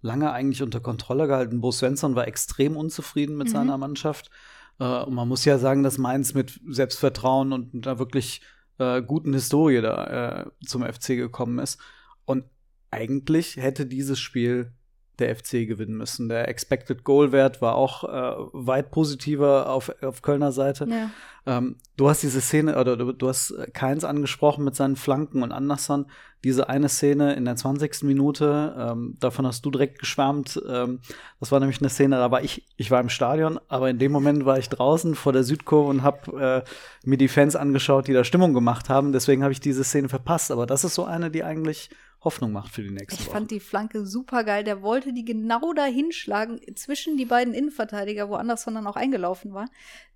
lange 0.00 0.32
eigentlich 0.32 0.62
unter 0.62 0.80
Kontrolle 0.80 1.26
gehalten. 1.26 1.60
Bo 1.60 1.70
Svensson 1.72 2.14
war 2.14 2.26
extrem 2.26 2.76
unzufrieden 2.76 3.36
mit 3.36 3.48
Mhm. 3.48 3.52
seiner 3.52 3.78
Mannschaft. 3.78 4.30
Äh, 4.78 5.02
und 5.02 5.14
man 5.14 5.28
muss 5.28 5.44
ja 5.44 5.58
sagen, 5.58 5.82
dass 5.82 5.98
Mainz 5.98 6.34
mit 6.34 6.60
Selbstvertrauen 6.66 7.52
und 7.52 7.86
einer 7.86 7.98
wirklich 7.98 8.42
äh, 8.78 9.02
guten 9.02 9.32
Historie 9.34 9.80
da 9.80 10.42
äh, 10.42 10.66
zum 10.66 10.82
FC 10.82 11.08
gekommen 11.08 11.58
ist. 11.58 11.80
Und 12.24 12.44
eigentlich 12.90 13.56
hätte 13.56 13.86
dieses 13.86 14.18
Spiel 14.18 14.72
der 15.18 15.34
FC 15.34 15.66
gewinnen 15.66 15.96
müssen. 15.96 16.28
Der 16.28 16.48
Expected 16.48 17.04
Goal 17.04 17.32
Wert 17.32 17.60
war 17.60 17.74
auch 17.74 18.04
äh, 18.04 18.48
weit 18.52 18.90
positiver 18.90 19.70
auf, 19.70 19.92
auf 20.02 20.22
Kölner 20.22 20.52
Seite. 20.52 20.86
Ja. 20.88 21.10
Ähm, 21.48 21.76
du 21.96 22.08
hast 22.10 22.22
diese 22.22 22.40
Szene, 22.40 22.78
oder 22.78 22.96
du, 22.96 23.12
du 23.12 23.28
hast 23.28 23.52
äh, 23.52 23.70
Keins 23.70 24.04
angesprochen 24.04 24.64
mit 24.64 24.76
seinen 24.76 24.96
Flanken 24.96 25.42
und 25.42 25.50
Anderson. 25.50 26.06
Diese 26.44 26.68
eine 26.68 26.88
Szene 26.88 27.34
in 27.34 27.46
der 27.46 27.56
20. 27.56 28.02
Minute, 28.02 28.76
ähm, 28.78 29.16
davon 29.18 29.46
hast 29.46 29.64
du 29.64 29.70
direkt 29.70 29.98
geschwärmt. 29.98 30.60
Ähm, 30.68 31.00
das 31.40 31.50
war 31.50 31.58
nämlich 31.58 31.80
eine 31.80 31.88
Szene, 31.88 32.16
da 32.16 32.30
war 32.30 32.42
ich, 32.42 32.66
ich 32.76 32.90
war 32.90 33.00
im 33.00 33.08
Stadion, 33.08 33.58
aber 33.68 33.88
in 33.88 33.98
dem 33.98 34.12
Moment 34.12 34.44
war 34.44 34.58
ich 34.58 34.68
draußen 34.68 35.14
vor 35.14 35.32
der 35.32 35.42
Südkurve 35.42 35.88
und 35.88 36.02
habe 36.02 36.64
äh, 36.66 37.08
mir 37.08 37.16
die 37.16 37.28
Fans 37.28 37.56
angeschaut, 37.56 38.08
die 38.08 38.12
da 38.12 38.24
Stimmung 38.24 38.52
gemacht 38.52 38.88
haben. 38.90 39.12
Deswegen 39.12 39.42
habe 39.42 39.52
ich 39.52 39.60
diese 39.60 39.84
Szene 39.84 40.08
verpasst. 40.08 40.50
Aber 40.50 40.66
das 40.66 40.84
ist 40.84 40.94
so 40.94 41.04
eine, 41.04 41.30
die 41.30 41.44
eigentlich 41.44 41.90
Hoffnung 42.20 42.50
macht 42.52 42.72
für 42.74 42.82
die 42.82 42.90
nächste 42.90 43.14
Ich 43.20 43.26
Woche. 43.26 43.32
fand 43.36 43.50
die 43.52 43.60
Flanke 43.60 44.04
super 44.04 44.42
geil. 44.42 44.64
Der 44.64 44.82
wollte 44.82 45.12
die 45.12 45.24
genau 45.24 45.72
dahin 45.72 46.10
schlagen, 46.10 46.60
zwischen 46.74 47.16
die 47.16 47.24
beiden 47.26 47.54
Innenverteidiger, 47.54 48.28
wo 48.28 48.34
Anderson 48.34 48.74
dann 48.74 48.86
auch 48.88 48.96
eingelaufen 48.96 49.54
war. 49.54 49.66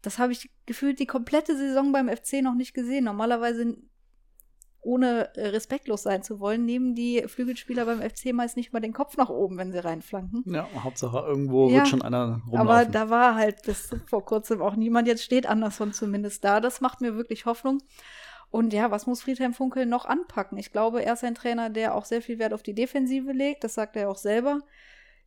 Das 0.02 0.18
habe 0.18 0.32
ich 0.32 0.50
gefühlt 0.66 0.98
die 0.98 1.06
komplette 1.06 1.56
Saison 1.56 1.92
beim 1.92 2.08
FC 2.08 2.42
noch 2.42 2.54
nicht 2.56 2.74
gesehen. 2.74 3.04
Normalerweise, 3.04 3.76
ohne 4.80 5.32
äh, 5.36 5.46
respektlos 5.50 6.02
sein 6.02 6.24
zu 6.24 6.40
wollen, 6.40 6.64
nehmen 6.64 6.96
die 6.96 7.22
Flügelspieler 7.28 7.84
beim 7.84 8.00
FC 8.02 8.32
meist 8.32 8.56
nicht 8.56 8.72
mal 8.72 8.80
den 8.80 8.92
Kopf 8.92 9.16
nach 9.16 9.28
oben, 9.28 9.56
wenn 9.56 9.70
sie 9.70 9.78
reinflanken. 9.78 10.42
ja, 10.52 10.66
Hauptsache 10.82 11.18
irgendwo 11.24 11.68
Ja, 11.68 11.76
wird 11.76 11.88
schon 11.88 12.02
einer 12.02 12.40
rumlaufen. 12.48 12.58
Aber 12.68 12.84
da 12.86 13.08
war 13.10 13.36
halt 13.36 13.62
bis 13.62 13.90
vor 14.06 14.24
kurzem 14.24 14.60
auch 14.60 14.74
niemand. 14.74 15.06
Jetzt 15.06 15.22
steht 15.22 15.46
Anderson 15.46 15.92
zumindest 15.92 16.42
da. 16.42 16.60
Das 16.60 16.80
macht 16.80 17.00
mir 17.00 17.14
wirklich 17.14 17.46
Hoffnung. 17.46 17.78
Und 18.52 18.74
ja, 18.74 18.90
was 18.90 19.06
muss 19.06 19.22
Friedhelm 19.22 19.54
Funkel 19.54 19.86
noch 19.86 20.04
anpacken? 20.04 20.58
Ich 20.58 20.72
glaube, 20.72 21.02
er 21.02 21.14
ist 21.14 21.24
ein 21.24 21.34
Trainer, 21.34 21.70
der 21.70 21.94
auch 21.94 22.04
sehr 22.04 22.20
viel 22.20 22.38
Wert 22.38 22.52
auf 22.52 22.62
die 22.62 22.74
Defensive 22.74 23.32
legt. 23.32 23.64
Das 23.64 23.72
sagt 23.72 23.96
er 23.96 24.10
auch 24.10 24.18
selber. 24.18 24.60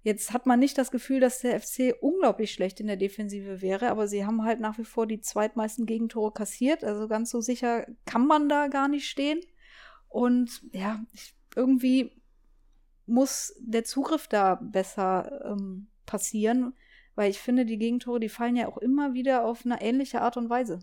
Jetzt 0.04 0.32
hat 0.32 0.46
man 0.46 0.60
nicht 0.60 0.78
das 0.78 0.92
Gefühl, 0.92 1.20
dass 1.20 1.40
der 1.40 1.60
FC 1.60 1.96
unglaublich 2.02 2.54
schlecht 2.54 2.80
in 2.80 2.86
der 2.86 2.98
Defensive 2.98 3.64
wäre, 3.64 3.90
aber 3.90 4.08
sie 4.08 4.28
haben 4.28 4.44
halt 4.44 4.60
nach 4.60 4.78
wie 4.78 4.86
vor 4.86 5.08
die 5.08 5.22
zweitmeisten 5.22 5.88
Gegentore 5.88 6.34
kassiert. 6.34 6.84
Also 6.84 7.08
ganz 7.08 7.32
so 7.32 7.42
sicher 7.42 7.88
kann 8.06 8.28
man 8.28 8.48
da 8.48 8.68
gar 8.68 8.88
nicht 8.88 9.10
stehen. 9.10 9.42
Und 10.08 10.62
ja, 10.72 11.04
irgendwie 11.56 12.12
muss 13.08 13.56
der 13.60 13.86
Zugriff 13.86 14.28
da 14.28 14.54
besser 14.62 15.52
ähm, 15.52 15.88
passieren, 16.06 16.76
weil 17.16 17.32
ich 17.32 17.40
finde, 17.40 17.66
die 17.66 17.80
Gegentore, 17.80 18.20
die 18.20 18.30
fallen 18.30 18.56
ja 18.56 18.68
auch 18.68 18.78
immer 18.78 19.16
wieder 19.16 19.46
auf 19.46 19.66
eine 19.66 19.82
ähnliche 19.82 20.22
Art 20.22 20.38
und 20.38 20.52
Weise. 20.52 20.78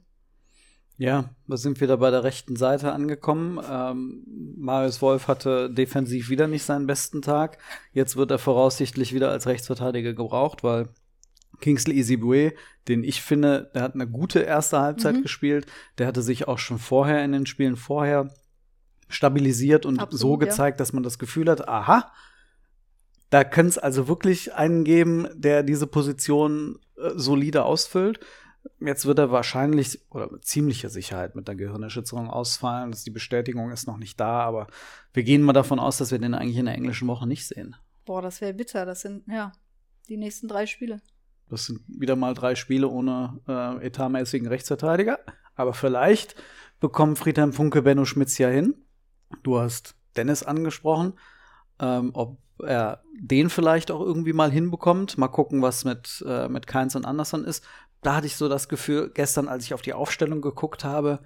Ja, 1.03 1.25
wir 1.49 1.57
sind 1.57 1.81
wieder 1.81 1.97
bei 1.97 2.13
der 2.13 2.23
rechten 2.23 2.55
Seite 2.55 2.93
angekommen. 2.93 3.59
Ähm, 3.69 4.23
Marius 4.57 5.03
Wolf 5.03 5.27
hatte 5.27 5.69
defensiv 5.69 6.31
wieder 6.31 6.47
nicht 6.47 6.63
seinen 6.63 6.87
besten 6.87 7.23
Tag. 7.23 7.59
Jetzt 7.93 8.15
wird 8.17 8.31
er 8.31 8.39
voraussichtlich 8.39 9.13
wieder 9.13 9.33
als 9.33 9.49
Rechtsverteidiger 9.49 10.13
gebraucht, 10.13 10.63
weil 10.63 10.91
Kingsley 11.59 11.99
Isibue, 11.99 12.53
den 12.87 13.03
ich 13.03 13.21
finde, 13.21 13.73
der 13.75 13.83
hat 13.83 13.95
eine 13.95 14.07
gute 14.07 14.43
erste 14.43 14.79
Halbzeit 14.79 15.17
Mhm. 15.17 15.23
gespielt. 15.23 15.67
Der 15.99 16.07
hatte 16.07 16.23
sich 16.23 16.47
auch 16.47 16.61
schon 16.61 16.79
vorher 16.79 17.25
in 17.25 17.33
den 17.33 17.47
Spielen 17.47 17.75
vorher 17.75 18.33
stabilisiert 19.09 19.85
und 19.85 19.99
Absolut, 19.99 20.21
so 20.21 20.33
ja. 20.35 20.39
gezeigt, 20.39 20.79
dass 20.79 20.93
man 20.93 21.03
das 21.03 21.19
Gefühl 21.19 21.51
hat, 21.51 21.67
aha, 21.67 22.13
da 23.29 23.43
könnte 23.43 23.71
es 23.71 23.79
also 23.79 24.07
wirklich 24.07 24.55
einen 24.55 24.85
geben, 24.85 25.27
der 25.35 25.65
diese 25.65 25.89
Position 25.89 26.79
äh, 26.97 27.11
solide 27.17 27.65
ausfüllt. 27.65 28.21
Jetzt 28.81 29.07
wird 29.07 29.19
er 29.19 29.31
wahrscheinlich 29.31 30.01
oder 30.11 30.31
mit 30.31 30.45
ziemlicher 30.45 30.89
Sicherheit 30.89 31.35
mit 31.35 31.49
der 31.49 31.55
Gehirnerschütterung 31.55 32.31
ausfallen. 32.31 32.91
Das, 32.91 33.05
die 33.05 33.11
Bestätigung 33.11 33.71
ist 33.71 33.87
noch 33.87 33.97
nicht 33.97 34.19
da, 34.19 34.41
aber 34.41 34.67
wir 35.13 35.23
gehen 35.23 35.43
mal 35.43 35.53
davon 35.53 35.79
aus, 35.79 35.99
dass 35.99 36.11
wir 36.11 36.19
den 36.19 36.35
eigentlich 36.35 36.57
in 36.57 36.67
der 36.67 36.75
englischen 36.75 37.09
Woche 37.09 37.27
nicht 37.27 37.47
sehen. 37.47 37.77
Boah, 38.05 38.23
das 38.23 38.41
wäre 38.41 38.55
bitter. 38.55 38.85
Das 38.87 39.01
sind, 39.01 39.27
ja, 39.29 39.53
die 40.09 40.17
nächsten 40.17 40.49
drei 40.49 40.67
Spiele. 40.67 41.01
Das 41.49 41.67
sind 41.67 41.81
wieder 41.87 42.17
mal 42.17 42.35
drei 42.35 42.55
Spiele 42.55 42.89
ohne 42.89 43.41
äh, 43.47 43.87
etatmäßigen 43.87 44.49
Rechtsverteidiger. 44.49 45.19
Aber 45.55 45.75
vielleicht 45.75 46.35
bekommen 46.81 47.17
Friedhelm 47.17 47.53
Funke 47.53 47.83
Benno 47.83 48.05
Schmitz 48.05 48.39
ja 48.39 48.49
hin. 48.49 48.75
Du 49.43 49.59
hast 49.59 49.95
Dennis 50.17 50.43
angesprochen. 50.43 51.15
Ähm, 51.79 52.11
ob 52.15 52.39
er 52.63 53.03
den 53.19 53.51
vielleicht 53.51 53.91
auch 53.91 54.01
irgendwie 54.01 54.33
mal 54.33 54.51
hinbekommt. 54.51 55.19
Mal 55.19 55.29
gucken, 55.29 55.63
was 55.63 55.85
mit, 55.85 56.25
äh, 56.27 56.49
mit 56.49 56.67
Keins 56.67 56.97
und 56.97 57.05
Anderson 57.05 57.45
ist. 57.45 57.65
Da 58.03 58.17
hatte 58.17 58.27
ich 58.27 58.37
so 58.37 58.49
das 58.49 58.69
Gefühl, 58.69 59.11
gestern, 59.15 59.49
als 59.49 59.65
ich 59.65 59.75
auf 59.75 59.83
die 59.83 59.95
Aufstellung 59.95 60.41
geguckt 60.41 60.85
habe, 60.85 61.21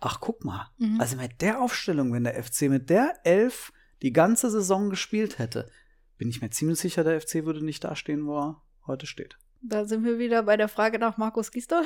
ach, 0.00 0.20
guck 0.20 0.44
mal. 0.44 0.70
Mhm. 0.78 1.00
Also 1.00 1.16
mit 1.16 1.40
der 1.40 1.60
Aufstellung, 1.60 2.12
wenn 2.12 2.24
der 2.24 2.42
FC 2.42 2.62
mit 2.62 2.90
der 2.90 3.14
Elf 3.24 3.72
die 4.02 4.12
ganze 4.12 4.50
Saison 4.50 4.90
gespielt 4.90 5.38
hätte, 5.38 5.68
bin 6.18 6.28
ich 6.28 6.40
mir 6.40 6.50
ziemlich 6.50 6.78
sicher, 6.78 7.04
der 7.04 7.20
FC 7.20 7.44
würde 7.44 7.64
nicht 7.64 7.84
dastehen, 7.84 8.26
wo 8.26 8.38
er 8.38 8.62
heute 8.86 9.06
steht. 9.06 9.36
Da 9.62 9.84
sind 9.84 10.04
wir 10.04 10.18
wieder 10.18 10.42
bei 10.44 10.56
der 10.56 10.68
Frage 10.68 10.98
nach 10.98 11.16
Markus 11.16 11.50
Gisdol. 11.50 11.82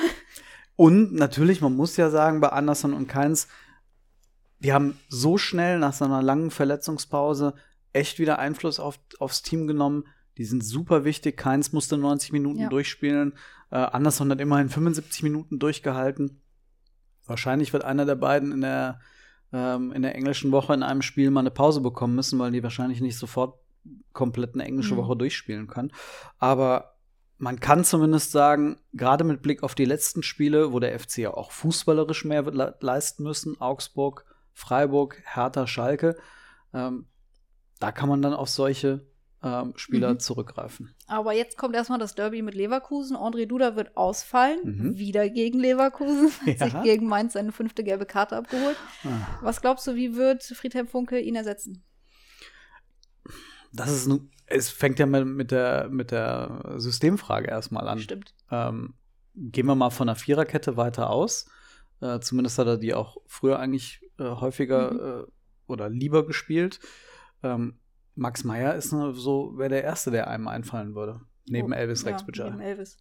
Und 0.75 1.13
natürlich, 1.13 1.61
man 1.61 1.75
muss 1.75 1.97
ja 1.97 2.09
sagen, 2.09 2.39
bei 2.41 2.49
Anderson 2.49 2.93
und 2.93 3.07
Keins, 3.07 3.47
die 4.59 4.73
haben 4.73 4.99
so 5.09 5.37
schnell 5.37 5.79
nach 5.79 5.93
so 5.93 6.05
einer 6.05 6.21
langen 6.21 6.51
Verletzungspause 6.51 7.55
echt 7.93 8.19
wieder 8.19 8.39
Einfluss 8.39 8.79
auf, 8.79 8.99
aufs 9.19 9.41
Team 9.41 9.67
genommen. 9.67 10.05
Die 10.37 10.45
sind 10.45 10.63
super 10.63 11.03
wichtig. 11.03 11.37
Keins 11.37 11.73
musste 11.73 11.97
90 11.97 12.31
Minuten 12.31 12.59
Ja. 12.59 12.69
durchspielen. 12.69 13.33
Äh, 13.71 13.77
Anderson 13.77 14.29
hat 14.31 14.41
immerhin 14.41 14.69
75 14.69 15.23
Minuten 15.23 15.59
durchgehalten. 15.59 16.41
Wahrscheinlich 17.25 17.73
wird 17.73 17.85
einer 17.85 18.05
der 18.05 18.15
beiden 18.15 18.51
in 18.51 18.61
der, 18.61 18.99
ähm, 19.53 19.91
in 19.91 20.01
der 20.01 20.15
englischen 20.15 20.51
Woche 20.51 20.73
in 20.73 20.83
einem 20.83 21.01
Spiel 21.01 21.31
mal 21.31 21.39
eine 21.41 21.51
Pause 21.51 21.81
bekommen 21.81 22.15
müssen, 22.15 22.37
weil 22.39 22.51
die 22.51 22.63
wahrscheinlich 22.63 23.01
nicht 23.01 23.17
sofort 23.17 23.59
komplett 24.13 24.53
eine 24.53 24.65
englische 24.65 24.93
Mhm. 24.93 24.99
Woche 24.99 25.15
durchspielen 25.17 25.67
können. 25.67 25.91
Aber 26.37 26.95
man 27.37 27.59
kann 27.59 27.83
zumindest 27.83 28.31
sagen, 28.31 28.77
gerade 28.93 29.23
mit 29.23 29.41
Blick 29.41 29.63
auf 29.63 29.73
die 29.73 29.85
letzten 29.85 30.21
Spiele, 30.21 30.73
wo 30.73 30.79
der 30.79 30.99
FC 30.99 31.19
ja 31.19 31.33
auch 31.33 31.51
fußballerisch 31.51 32.25
mehr 32.25 32.45
wird 32.45 32.55
le 32.55 32.75
leisten 32.81 33.23
müssen, 33.23 33.59
Augsburg, 33.59 34.25
Freiburg, 34.53 35.21
Hertha, 35.25 35.65
Schalke, 35.65 36.17
ähm, 36.73 37.07
da 37.79 37.91
kann 37.91 38.09
man 38.09 38.21
dann 38.21 38.33
auf 38.33 38.49
solche 38.49 39.07
ähm, 39.43 39.73
Spieler 39.75 40.13
Mhm. 40.13 40.19
zurückgreifen. 40.19 40.93
Aber 41.07 41.33
jetzt 41.33 41.57
kommt 41.57 41.75
erstmal 41.75 41.97
das 41.99 42.13
Derby 42.15 42.41
mit 42.43 42.53
Leverkusen. 42.53 43.17
André 43.17 43.47
Duda 43.47 43.75
wird 43.75 43.97
ausfallen. 43.97 44.59
Mhm. 44.63 44.97
Wieder 44.97 45.29
gegen 45.29 45.59
Leverkusen. 45.59 46.29
Hat 46.45 46.59
Ja. 46.59 46.69
sich 46.69 46.81
gegen 46.83 47.07
Mainz 47.07 47.33
seine 47.33 47.51
fünfte 47.51 47.83
gelbe 47.83 48.05
Karte 48.05 48.35
abgeholt. 48.37 48.77
Ah. 49.03 49.39
Was 49.41 49.61
glaubst 49.61 49.87
du, 49.87 49.95
wie 49.95 50.15
wird 50.15 50.43
Friedhelm 50.43 50.87
Funke 50.87 51.19
ihn 51.19 51.35
ersetzen? 51.35 51.83
Das 53.73 53.89
ist 53.91 54.07
nu- 54.07 54.27
es 54.47 54.69
fängt 54.69 54.99
ja 54.99 55.05
mit, 55.05 55.25
mit, 55.25 55.51
der, 55.51 55.87
mit 55.89 56.11
der 56.11 56.73
Systemfrage 56.77 57.47
erstmal 57.47 57.87
an. 57.87 57.99
Stimmt. 57.99 58.33
Ähm, 58.51 58.95
gehen 59.35 59.65
wir 59.65 59.75
mal 59.75 59.91
von 59.91 60.07
der 60.07 60.15
Viererkette 60.17 60.75
weiter 60.75 61.09
aus. 61.09 61.49
Äh, 62.01 62.19
zumindest 62.19 62.57
hat 62.57 62.67
er 62.67 62.77
die 62.77 62.93
auch 62.93 63.17
früher 63.27 63.59
eigentlich 63.59 64.01
äh, 64.19 64.23
häufiger 64.23 64.91
Mhm. 64.91 64.99
äh, 64.99 65.31
oder 65.67 65.89
lieber 65.89 66.25
gespielt. 66.27 66.79
Ähm, 67.43 67.79
Max 68.21 68.43
Meyer 68.43 68.75
ist 68.75 68.91
nur 68.91 69.15
so, 69.15 69.57
wäre 69.57 69.69
der 69.69 69.83
Erste, 69.83 70.11
der 70.11 70.27
einem 70.27 70.47
einfallen 70.47 70.93
würde. 70.93 71.21
Neben 71.47 71.73
Oh, 71.73 71.75
Elvis 71.75 72.03
ja, 72.03 72.09
Rexbridger. 72.11 72.51
Neben 72.51 72.61
Elvis. 72.61 72.97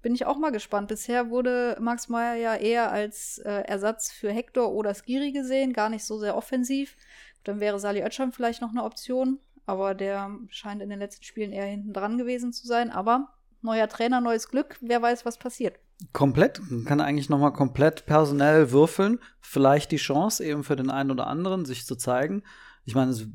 Bin 0.00 0.14
ich 0.14 0.24
auch 0.24 0.38
mal 0.38 0.52
gespannt. 0.52 0.88
Bisher 0.88 1.28
wurde 1.28 1.76
Max 1.78 2.08
Meyer 2.08 2.34
ja 2.36 2.54
eher 2.54 2.90
als 2.90 3.36
äh, 3.44 3.50
Ersatz 3.50 4.10
für 4.10 4.32
Hector 4.32 4.72
oder 4.72 4.94
Skiri 4.94 5.32
gesehen, 5.32 5.74
gar 5.74 5.90
nicht 5.90 6.04
so 6.06 6.18
sehr 6.18 6.34
offensiv. 6.34 6.96
Dann 7.44 7.60
wäre 7.60 7.78
Sali 7.78 8.02
Özcan 8.02 8.32
vielleicht 8.32 8.62
noch 8.62 8.70
eine 8.70 8.84
Option, 8.84 9.38
aber 9.66 9.94
der 9.94 10.30
scheint 10.48 10.80
in 10.80 10.88
den 10.88 10.98
letzten 10.98 11.24
Spielen 11.24 11.52
eher 11.52 11.66
hinten 11.66 11.92
dran 11.92 12.16
gewesen 12.16 12.54
zu 12.54 12.66
sein. 12.66 12.90
Aber 12.90 13.34
neuer 13.60 13.88
Trainer, 13.88 14.22
neues 14.22 14.48
Glück, 14.48 14.78
wer 14.80 15.02
weiß, 15.02 15.26
was 15.26 15.36
passiert. 15.36 15.78
Komplett, 16.14 16.62
man 16.70 16.86
kann 16.86 17.02
eigentlich 17.02 17.28
noch 17.28 17.38
mal 17.38 17.50
komplett 17.50 18.06
personell 18.06 18.70
würfeln. 18.72 19.18
Vielleicht 19.42 19.90
die 19.92 19.98
Chance 19.98 20.42
eben 20.42 20.64
für 20.64 20.76
den 20.76 20.88
einen 20.88 21.10
oder 21.10 21.26
anderen, 21.26 21.66
sich 21.66 21.84
zu 21.84 21.96
zeigen. 21.96 22.42
Ich 22.86 22.94
meine, 22.94 23.10
es, 23.10 23.26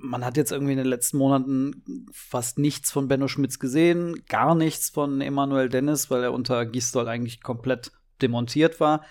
man 0.00 0.24
hat 0.24 0.36
jetzt 0.36 0.52
irgendwie 0.52 0.72
in 0.72 0.78
den 0.78 0.86
letzten 0.86 1.18
Monaten 1.18 2.06
fast 2.12 2.58
nichts 2.58 2.90
von 2.90 3.08
Benno 3.08 3.28
Schmitz 3.28 3.58
gesehen, 3.58 4.22
gar 4.28 4.54
nichts 4.54 4.90
von 4.90 5.20
Emanuel 5.20 5.68
Dennis, 5.68 6.10
weil 6.10 6.22
er 6.22 6.32
unter 6.32 6.66
Gistol 6.66 7.08
eigentlich 7.08 7.42
komplett 7.42 7.92
demontiert 8.22 8.80
war. 8.80 9.04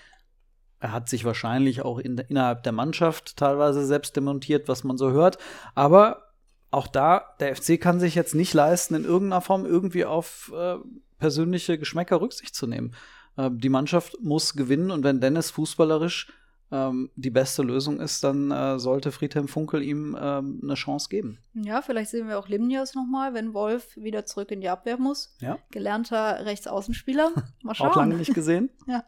Er 0.78 0.92
hat 0.92 1.08
sich 1.08 1.24
wahrscheinlich 1.24 1.82
auch 1.82 1.98
in, 1.98 2.18
innerhalb 2.18 2.62
der 2.62 2.72
Mannschaft 2.72 3.36
teilweise 3.36 3.84
selbst 3.84 4.16
demontiert, 4.16 4.68
was 4.68 4.84
man 4.84 4.96
so 4.96 5.10
hört. 5.10 5.38
Aber 5.74 6.30
auch 6.70 6.86
da, 6.86 7.34
der 7.40 7.54
FC 7.54 7.80
kann 7.80 8.00
sich 8.00 8.14
jetzt 8.14 8.34
nicht 8.34 8.54
leisten, 8.54 8.94
in 8.94 9.04
irgendeiner 9.04 9.42
Form 9.42 9.66
irgendwie 9.66 10.04
auf 10.04 10.52
äh, 10.56 10.76
persönliche 11.18 11.78
Geschmäcker 11.78 12.20
Rücksicht 12.20 12.54
zu 12.54 12.66
nehmen. 12.66 12.94
Äh, 13.36 13.50
die 13.52 13.68
Mannschaft 13.68 14.16
muss 14.22 14.54
gewinnen 14.54 14.90
und 14.90 15.04
wenn 15.04 15.20
Dennis 15.20 15.50
fußballerisch 15.50 16.32
ähm, 16.72 17.10
die 17.16 17.30
beste 17.30 17.62
Lösung 17.62 18.00
ist, 18.00 18.22
dann 18.22 18.50
äh, 18.50 18.78
sollte 18.78 19.12
Friedhelm 19.12 19.48
Funkel 19.48 19.82
ihm 19.82 20.16
ähm, 20.20 20.60
eine 20.62 20.74
Chance 20.74 21.08
geben. 21.08 21.38
Ja, 21.54 21.82
vielleicht 21.82 22.10
sehen 22.10 22.28
wir 22.28 22.38
auch 22.38 22.48
Limnios 22.48 22.94
nochmal, 22.94 23.34
wenn 23.34 23.54
Wolf 23.54 23.96
wieder 23.96 24.24
zurück 24.24 24.50
in 24.50 24.60
die 24.60 24.68
Abwehr 24.68 24.98
muss. 24.98 25.34
Ja. 25.40 25.58
Gelernter 25.70 26.44
Rechtsaußenspieler. 26.44 27.32
Mal 27.62 27.74
schauen. 27.74 27.90
Auch 27.90 27.96
lange 27.96 28.16
nicht 28.16 28.34
gesehen. 28.34 28.70
Ja. 28.86 29.04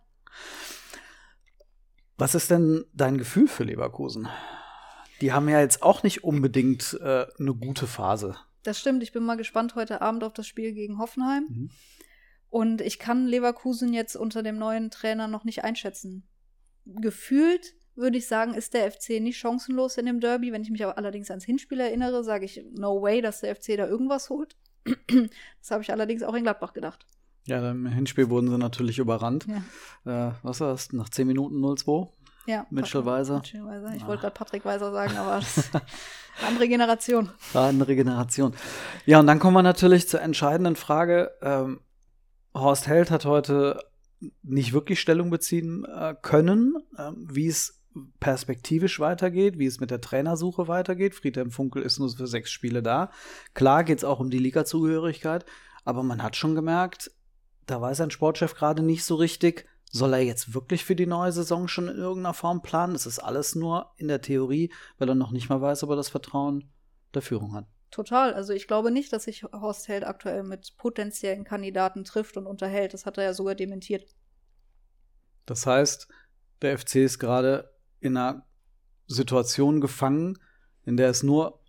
Was 2.19 2.35
ist 2.35 2.51
denn 2.51 2.85
dein 2.93 3.19
Gefühl 3.19 3.49
für 3.49 3.65
Leverkusen? 3.65 4.29
Die 5.21 5.33
haben 5.33 5.49
ja 5.49 5.61
jetzt 5.61 5.83
auch 5.83 6.03
nicht 6.03 6.25
unbedingt 6.25 6.99
äh, 7.03 7.27
eine 7.39 7.55
gute 7.55 7.87
Phase. 7.87 8.37
Das 8.63 8.79
stimmt. 8.79 9.03
Ich 9.03 9.13
bin 9.13 9.25
mal 9.25 9.37
gespannt 9.37 9.75
heute 9.75 10.01
Abend 10.03 10.23
auf 10.25 10.33
das 10.33 10.47
Spiel 10.47 10.73
gegen 10.73 10.99
Hoffenheim. 10.99 11.47
Mhm. 11.49 11.71
Und 12.49 12.81
ich 12.81 12.99
kann 12.99 13.27
Leverkusen 13.27 13.93
jetzt 13.93 14.15
unter 14.15 14.43
dem 14.43 14.59
neuen 14.59 14.91
Trainer 14.91 15.27
noch 15.27 15.45
nicht 15.45 15.65
einschätzen. 15.65 16.29
Gefühlt 16.87 17.75
würde 17.95 18.17
ich 18.19 18.27
sagen, 18.27 18.55
ist 18.55 18.75
der 18.75 18.91
FC 18.91 19.21
nicht 19.21 19.39
chancenlos 19.39 19.99
in 19.99 20.07
dem 20.07 20.21
Derby. 20.21 20.53
Wenn 20.53 20.63
ich 20.63 20.71
mich 20.71 20.83
aber 20.83 20.97
allerdings 20.99 21.31
ans 21.31 21.45
Hinspiel 21.45 21.81
erinnere, 21.81 22.25
sage 22.25 22.45
ich, 22.45 22.65
no 22.75 23.03
way, 23.03 23.21
dass 23.21 23.41
der 23.41 23.55
FC 23.55 23.77
da 23.77 23.87
irgendwas 23.87 24.31
holt. 24.31 24.57
das 24.87 25.71
habe 25.71 25.83
ich 25.83 25.93
allerdings 25.93 26.23
auch 26.23 26.35
in 26.35 26.43
Gladbach 26.43 26.73
gedacht. 26.73 27.07
Ja, 27.45 27.71
im 27.71 27.87
Hinspiel 27.87 28.31
wurden 28.31 28.49
sie 28.49 28.59
natürlich 28.59 28.99
überrannt. 28.99 29.47
Ja. 30.05 30.29
Äh, 30.29 30.33
was 30.43 30.61
war 30.61 30.69
das? 30.73 30.93
Nach 30.93 31.09
10 31.09 31.27
Minuten 31.27 31.57
0-2? 31.57 32.09
Ja, 32.47 32.67
Mitchell 32.71 33.05
Weiser. 33.05 33.37
Mitchell 33.37 33.65
Weiser. 33.65 33.95
Ich 33.95 34.03
Ah. 34.03 34.07
wollte 34.09 34.23
gerade 34.23 34.35
Patrick 34.35 34.65
Weiser 34.65 34.91
sagen, 34.91 35.17
aber 35.17 35.37
das 35.37 35.59
ist 35.59 35.75
eine 35.75 35.83
andere 36.49 36.67
Generation. 36.69 37.31
Eine 37.55 37.87
Regeneration. 37.87 38.55
Ja, 39.07 39.21
und 39.21 39.27
dann 39.27 39.39
kommen 39.39 39.55
wir 39.55 39.63
natürlich 39.63 40.09
zur 40.09 40.21
entscheidenden 40.23 40.75
Frage. 40.77 41.31
Ähm, 41.43 41.81
Horst 42.55 42.87
Held 42.89 43.11
hat 43.11 43.25
heute 43.27 43.81
nicht 44.43 44.73
wirklich 44.73 45.01
Stellung 45.01 45.31
beziehen 45.31 45.85
äh, 45.85 46.15
können, 46.21 46.77
ähm, 46.99 47.27
wie 47.31 47.49
es 47.49 47.81
perspektivisch 48.21 49.01
weitergeht, 49.01 49.59
wie 49.59 49.67
es 49.67 49.81
mit 49.81 49.91
der 49.91 50.01
Trainersuche 50.01 50.69
weitergeht. 50.69 51.15
Friedhelm 51.15 51.51
Funkel 51.51 51.83
ist 51.83 51.99
nur 51.99 52.11
für 52.11 52.27
sechs 52.27 52.51
Spiele 52.51 52.83
da. 52.83 53.11
Klar 53.55 53.85
geht 53.85 53.99
es 53.99 54.05
auch 54.05 54.21
um 54.21 54.31
die 54.31 54.39
Liga-Zugehörigkeit, 54.39 55.45
aber 55.85 56.03
man 56.03 56.23
hat 56.23 56.37
schon 56.37 56.55
gemerkt, 56.55 57.11
da 57.67 57.81
weiß 57.81 58.01
ein 58.01 58.11
Sportchef 58.11 58.55
gerade 58.55 58.83
nicht 58.83 59.05
so 59.05 59.17
richtig, 59.17 59.67
soll 59.91 60.15
er 60.15 60.21
jetzt 60.21 60.55
wirklich 60.55 60.85
für 60.85 60.97
die 60.97 61.07
neue 61.07 61.33
Saison 61.33 61.69
schon 61.69 61.89
in 61.89 61.99
irgendeiner 61.99 62.35
Form 62.35 62.63
planen? 62.63 62.95
Das 62.95 63.07
ist 63.07 63.19
alles 63.19 63.55
nur 63.55 63.93
in 63.97 64.09
der 64.09 64.23
Theorie, 64.23 64.73
weil 64.99 65.09
er 65.09 65.15
noch 65.15 65.33
nicht 65.33 65.51
mal 65.51 65.61
weiß, 65.61 65.85
ob 65.85 65.91
er 65.91 65.97
das 65.97 66.09
Vertrauen 66.09 66.71
der 67.13 67.21
Führung 67.21 67.55
hat. 67.55 67.67
Total. 67.93 68.35
Also 68.35 68.53
ich 68.53 68.67
glaube 68.67 68.91
nicht, 68.91 69.13
dass 69.13 69.25
sich 69.25 69.45
Horst 69.45 69.87
Held 69.87 70.05
aktuell 70.05 70.43
mit 70.43 70.77
potenziellen 70.79 71.45
Kandidaten 71.45 72.03
trifft 72.05 72.37
und 72.37 72.47
unterhält. 72.47 72.95
Das 72.95 73.07
hat 73.07 73.19
er 73.19 73.25
ja 73.25 73.35
sogar 73.35 73.55
dementiert. 73.55 74.05
Das 75.47 75.67
heißt, 75.67 76.09
der 76.63 76.79
FC 76.79 76.97
ist 76.97 77.19
gerade 77.19 77.71
in 78.01 78.17
einer 78.17 78.47
Situation 79.07 79.81
gefangen, 79.81 80.39
in 80.85 80.97
der 80.97 81.11
es 81.11 81.23
nur 81.23 81.61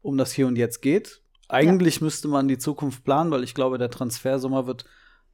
um 0.00 0.16
das 0.16 0.32
Hier 0.32 0.46
und 0.46 0.56
Jetzt 0.56 0.80
geht. 0.80 1.20
Eigentlich 1.48 2.00
müsste 2.00 2.26
man 2.28 2.48
die 2.48 2.58
Zukunft 2.58 3.04
planen, 3.04 3.30
weil 3.30 3.44
ich 3.44 3.54
glaube, 3.54 3.78
der 3.78 3.90
Transfersommer 3.90 4.66
wird 4.66 4.84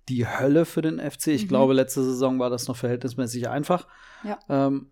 die 0.09 0.27
Hölle 0.27 0.65
für 0.65 0.83
den 0.83 0.99
FC. 0.99 1.29
Ich 1.29 1.45
Mhm. 1.45 1.49
glaube, 1.49 1.73
letzte 1.75 2.03
Saison 2.03 2.39
war 2.41 2.51
das 2.51 2.67
noch 2.69 2.77
verhältnismäßig 2.77 3.49
einfach 3.49 3.87
Ja. 4.25 4.39
ähm, 4.49 4.91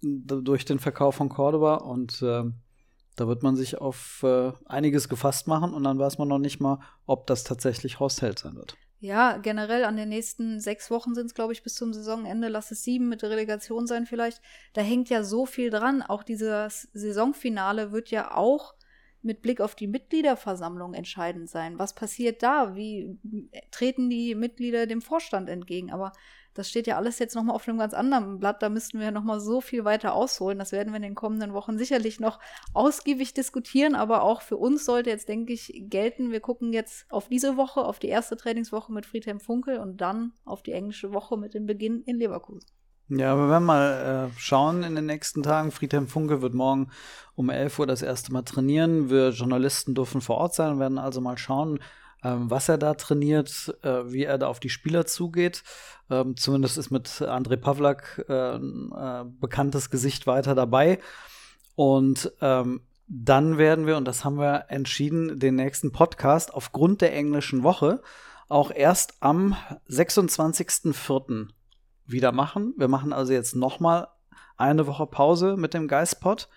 durch 0.00 0.64
den 0.64 0.78
Verkauf 0.78 1.16
von 1.16 1.28
Cordoba. 1.28 1.76
Und 1.76 2.22
ähm, 2.22 2.54
Da 3.16 3.28
wird 3.28 3.42
man 3.42 3.56
sich 3.56 3.78
auf 3.78 4.22
äh, 4.22 4.52
einiges 4.64 5.08
gefasst 5.08 5.46
machen 5.46 5.74
und 5.74 5.84
dann 5.84 5.98
weiß 5.98 6.18
man 6.18 6.28
noch 6.28 6.38
nicht 6.38 6.60
mal, 6.60 6.80
ob 7.06 7.26
das 7.26 7.44
tatsächlich 7.44 8.00
Horst 8.00 8.22
Held 8.22 8.38
sein 8.38 8.56
wird. 8.56 8.76
Ja, 9.00 9.38
generell 9.38 9.84
an 9.84 9.96
den 9.96 10.10
nächsten 10.10 10.60
sechs 10.60 10.88
Wochen 10.88 11.14
sind 11.14 11.26
es, 11.26 11.34
glaube 11.34 11.52
ich, 11.52 11.64
bis 11.64 11.74
zum 11.74 11.92
Saisonende. 11.92 12.46
Lass 12.46 12.70
es 12.70 12.84
sieben 12.84 13.08
mit 13.08 13.22
der 13.22 13.30
Relegation 13.30 13.88
sein 13.88 14.06
vielleicht. 14.06 14.40
Da 14.74 14.80
hängt 14.80 15.10
ja 15.10 15.24
so 15.24 15.44
viel 15.44 15.70
dran. 15.70 16.02
Auch 16.02 16.22
dieses 16.22 16.88
Saisonfinale 16.92 17.90
wird 17.90 18.10
ja 18.12 18.36
auch 18.36 18.74
mit 19.20 19.42
Blick 19.42 19.60
auf 19.60 19.74
die 19.74 19.88
Mitgliederversammlung 19.88 20.94
entscheidend 20.94 21.50
sein. 21.50 21.80
Was 21.80 21.94
passiert 21.94 22.42
da? 22.42 22.76
Wie 22.76 23.18
treten 23.72 24.08
die 24.08 24.36
Mitglieder 24.36 24.86
dem 24.86 25.02
Vorstand 25.02 25.48
entgegen? 25.48 25.90
Aber 25.90 26.12
das 26.54 26.68
steht 26.68 26.86
ja 26.86 26.96
alles 26.96 27.18
jetzt 27.18 27.34
nochmal 27.34 27.54
auf 27.56 27.66
einem 27.66 27.78
ganz 27.78 27.94
anderen 27.94 28.38
Blatt. 28.38 28.62
Da 28.62 28.68
müssten 28.68 29.00
wir 29.00 29.10
nochmal 29.10 29.40
so 29.40 29.60
viel 29.60 29.84
weiter 29.84 30.14
ausholen. 30.14 30.58
Das 30.58 30.72
werden 30.72 30.92
wir 30.92 30.96
in 30.96 31.02
den 31.02 31.14
kommenden 31.14 31.54
Wochen 31.54 31.78
sicherlich 31.78 32.20
noch 32.20 32.38
ausgiebig 32.74 33.34
diskutieren. 33.34 33.94
Aber 33.94 34.22
auch 34.22 34.42
für 34.42 34.56
uns 34.56 34.84
sollte 34.84 35.10
jetzt, 35.10 35.28
denke 35.28 35.52
ich, 35.52 35.72
gelten, 35.88 36.30
wir 36.30 36.40
gucken 36.40 36.72
jetzt 36.72 37.06
auf 37.10 37.28
diese 37.28 37.56
Woche, 37.56 37.84
auf 37.84 37.98
die 37.98 38.08
erste 38.08 38.36
Trainingswoche 38.36 38.92
mit 38.92 39.06
Friedhelm 39.06 39.40
Funkel 39.40 39.78
und 39.78 40.00
dann 40.00 40.32
auf 40.44 40.62
die 40.62 40.72
englische 40.72 41.12
Woche 41.12 41.36
mit 41.36 41.54
dem 41.54 41.66
Beginn 41.66 42.02
in 42.02 42.16
Leverkusen. 42.16 42.66
Ja, 43.08 43.36
wir 43.36 43.48
werden 43.50 43.64
mal 43.64 44.30
äh, 44.30 44.38
schauen 44.38 44.82
in 44.84 44.94
den 44.94 45.06
nächsten 45.06 45.42
Tagen. 45.42 45.70
Friedhelm 45.70 46.06
Funke 46.06 46.40
wird 46.40 46.54
morgen 46.54 46.88
um 47.34 47.50
11 47.50 47.78
Uhr 47.80 47.86
das 47.86 48.00
erste 48.00 48.32
Mal 48.32 48.42
trainieren. 48.42 49.10
Wir 49.10 49.30
Journalisten 49.30 49.94
dürfen 49.94 50.20
vor 50.20 50.38
Ort 50.38 50.54
sein, 50.54 50.78
werden 50.78 50.98
also 50.98 51.20
mal 51.20 51.36
schauen, 51.36 51.78
ähm, 52.24 52.50
was 52.50 52.68
er 52.68 52.78
da 52.78 52.94
trainiert, 52.94 53.76
äh, 53.82 54.12
wie 54.12 54.24
er 54.24 54.38
da 54.38 54.46
auf 54.46 54.60
die 54.60 54.70
Spieler 54.70 55.06
zugeht. 55.06 55.62
Ähm, 56.10 56.36
zumindest 56.36 56.78
ist 56.78 56.90
mit 56.90 57.08
André 57.08 57.56
Pavlak 57.56 58.24
äh, 58.28 58.56
ein 58.56 58.92
äh, 58.92 59.24
bekanntes 59.40 59.90
Gesicht 59.90 60.26
weiter 60.26 60.54
dabei. 60.54 60.98
Und 61.74 62.32
ähm, 62.40 62.82
dann 63.08 63.58
werden 63.58 63.86
wir, 63.86 63.96
und 63.96 64.06
das 64.06 64.24
haben 64.24 64.38
wir 64.38 64.66
entschieden, 64.68 65.38
den 65.38 65.56
nächsten 65.56 65.92
Podcast 65.92 66.54
aufgrund 66.54 67.00
der 67.00 67.14
englischen 67.14 67.62
Woche 67.62 68.02
auch 68.48 68.70
erst 68.70 69.14
am 69.20 69.56
26.04 69.88 71.48
wieder 72.06 72.32
machen. 72.32 72.74
Wir 72.76 72.88
machen 72.88 73.12
also 73.12 73.32
jetzt 73.32 73.56
noch 73.56 73.80
mal 73.80 74.08
eine 74.56 74.86
Woche 74.86 75.06
Pause 75.06 75.56
mit 75.56 75.74
dem 75.74 75.88
Geistpot 75.88 76.48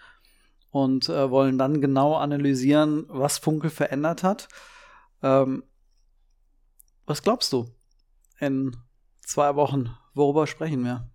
und 0.71 1.09
äh, 1.09 1.29
wollen 1.31 1.57
dann 1.57 1.81
genau 1.81 2.15
analysieren, 2.15 3.05
was 3.07 3.37
Funkel 3.37 3.69
verändert 3.69 4.23
hat. 4.23 4.49
Ähm, 5.25 5.63
was 7.07 7.23
glaubst 7.23 7.51
du? 7.51 7.65
In 8.39 8.77
zwei 9.25 9.55
Wochen, 9.55 9.89
worüber 10.13 10.45
sprechen 10.45 10.83
wir? 10.85 11.09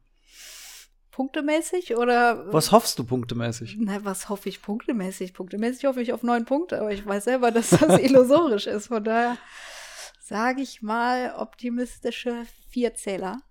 Punktemäßig 1.12 1.96
oder? 1.96 2.52
Was 2.52 2.72
hoffst 2.72 2.98
du 2.98 3.04
punktemäßig? 3.04 3.76
Na, 3.78 4.04
was 4.04 4.28
hoffe 4.28 4.48
ich 4.48 4.62
punktemäßig? 4.62 5.32
Punktemäßig 5.32 5.84
hoffe 5.84 6.02
ich 6.02 6.12
auf 6.12 6.24
neun 6.24 6.44
Punkte, 6.44 6.80
aber 6.80 6.92
ich 6.92 7.06
weiß 7.06 7.24
selber, 7.24 7.52
dass 7.52 7.70
das 7.70 7.98
illusorisch 8.00 8.66
ist. 8.66 8.88
Von 8.88 9.04
daher 9.04 9.36
sage 10.20 10.62
ich 10.62 10.82
mal 10.82 11.34
optimistische 11.36 12.46
Vierzähler 12.68 13.42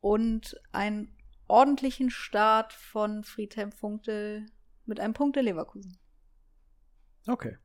und 0.00 0.58
einen 0.72 1.14
ordentlichen 1.48 2.10
Start 2.10 2.72
von 2.72 3.24
Friedhelm 3.24 3.72
Funkel 3.72 4.46
mit 4.86 5.00
einem 5.00 5.12
Punkt 5.12 5.36
der 5.36 5.42
Leverkusen. 5.42 5.98
Okay. 7.26 7.58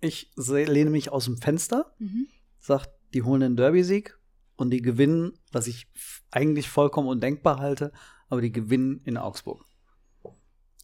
Ich 0.00 0.30
lehne 0.36 0.90
mich 0.90 1.10
aus 1.10 1.24
dem 1.24 1.38
Fenster, 1.38 1.94
mhm. 1.98 2.26
sag, 2.58 2.86
die 3.14 3.22
holen 3.22 3.40
den 3.40 3.56
Derby-Sieg 3.56 4.18
und 4.56 4.70
die 4.70 4.82
gewinnen, 4.82 5.32
was 5.52 5.66
ich 5.66 5.86
eigentlich 6.30 6.68
vollkommen 6.68 7.08
undenkbar 7.08 7.58
halte, 7.58 7.92
aber 8.28 8.40
die 8.40 8.52
gewinnen 8.52 9.00
in 9.04 9.16
Augsburg. 9.16 9.64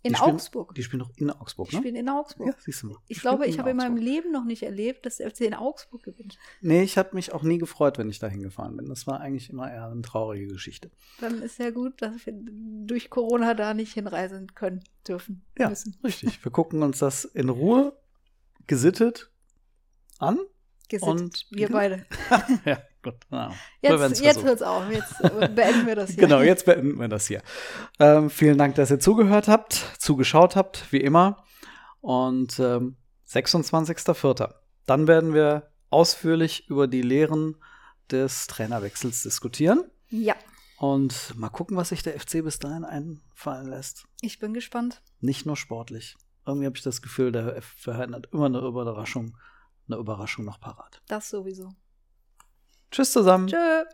In 0.04 0.14
die 0.14 0.18
Augsburg? 0.18 0.70
Spielen, 0.70 0.74
die 0.74 0.82
spielen 0.82 1.00
doch 1.00 1.10
in 1.16 1.30
Augsburg, 1.30 1.68
ne? 1.68 1.70
Die 1.70 1.76
spielen 1.76 1.96
in 1.96 2.08
Augsburg. 2.08 2.48
Ja, 2.48 2.54
siehst 2.58 2.82
du 2.82 2.88
mal. 2.88 2.96
Ich 3.06 3.20
glaube, 3.20 3.46
ich 3.46 3.60
habe 3.60 3.70
in 3.70 3.76
meinem 3.76 3.96
Leben 3.96 4.32
noch 4.32 4.44
nicht 4.44 4.64
erlebt, 4.64 5.06
dass 5.06 5.18
der 5.18 5.30
FC 5.30 5.42
in 5.42 5.54
Augsburg 5.54 6.02
gewinnt. 6.02 6.38
Nee, 6.60 6.82
ich 6.82 6.98
habe 6.98 7.10
mich 7.14 7.32
auch 7.32 7.44
nie 7.44 7.58
gefreut, 7.58 7.98
wenn 7.98 8.10
ich 8.10 8.18
da 8.18 8.26
hingefahren 8.26 8.76
bin. 8.76 8.86
Das 8.86 9.06
war 9.06 9.20
eigentlich 9.20 9.48
immer 9.50 9.70
eher 9.70 9.86
eine 9.86 10.02
traurige 10.02 10.48
Geschichte. 10.48 10.90
Dann 11.20 11.40
ist 11.40 11.58
ja 11.60 11.70
gut, 11.70 12.02
dass 12.02 12.26
wir 12.26 12.34
durch 12.36 13.10
Corona 13.10 13.54
da 13.54 13.74
nicht 13.74 13.92
hinreisen 13.92 14.48
können, 14.56 14.82
dürfen, 15.06 15.44
ja, 15.56 15.68
müssen. 15.68 15.96
richtig. 16.02 16.44
Wir 16.44 16.50
gucken 16.50 16.82
uns 16.82 16.98
das 16.98 17.24
in 17.24 17.48
Ruhe, 17.48 17.96
gesittet 18.66 19.30
an. 20.18 20.38
Gesittet, 20.88 21.08
und 21.08 21.46
wir 21.50 21.70
beide. 21.70 22.06
ja, 22.64 22.78
gut. 23.02 23.14
Na, 23.30 23.52
jetzt 23.82 24.20
jetzt 24.20 24.42
hört 24.42 24.56
es 24.56 24.62
auf. 24.62 24.90
Jetzt 24.90 25.20
äh, 25.20 25.48
beenden 25.48 25.86
wir 25.86 25.96
das 25.96 26.10
hier. 26.14 26.18
genau, 26.22 26.42
jetzt 26.42 26.66
beenden 26.66 27.00
wir 27.00 27.08
das 27.08 27.26
hier. 27.26 27.42
Ähm, 27.98 28.30
vielen 28.30 28.58
Dank, 28.58 28.74
dass 28.74 28.90
ihr 28.90 29.00
zugehört 29.00 29.48
habt, 29.48 29.74
zugeschaut 29.98 30.56
habt, 30.56 30.92
wie 30.92 31.00
immer. 31.00 31.44
Und 32.00 32.58
ähm, 32.58 32.96
26.04. 33.28 34.54
Dann 34.86 35.06
werden 35.06 35.32
wir 35.32 35.70
ausführlich 35.90 36.68
über 36.68 36.88
die 36.88 37.02
Lehren 37.02 37.56
des 38.10 38.46
Trainerwechsels 38.46 39.22
diskutieren. 39.22 39.84
Ja. 40.10 40.34
Und 40.78 41.34
mal 41.36 41.48
gucken, 41.48 41.76
was 41.76 41.90
sich 41.90 42.02
der 42.02 42.18
FC 42.18 42.42
bis 42.42 42.58
dahin 42.58 42.84
einfallen 42.84 43.68
lässt. 43.68 44.04
Ich 44.20 44.38
bin 44.38 44.52
gespannt. 44.52 45.00
Nicht 45.20 45.46
nur 45.46 45.56
sportlich. 45.56 46.16
Irgendwie 46.44 46.66
habe 46.66 46.76
ich 46.76 46.82
das 46.82 47.02
Gefühl, 47.02 47.30
der 47.30 47.60
FC 47.60 47.88
hat 47.88 48.28
immer 48.32 48.46
eine 48.46 48.58
Überraschung, 48.58 49.36
eine 49.88 49.98
Überraschung 49.98 50.44
noch 50.44 50.58
parat. 50.60 51.00
Das 51.06 51.30
sowieso. 51.30 51.72
Tschüss 52.90 53.12
zusammen. 53.12 53.46
Tschö. 53.46 53.84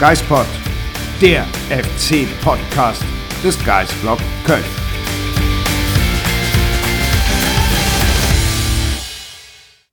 Geispod, 0.00 0.46
der 1.20 1.44
FC-Podcast 1.70 3.02
des 3.44 3.64
Geistblog 3.64 4.18
Köln. 4.44 4.83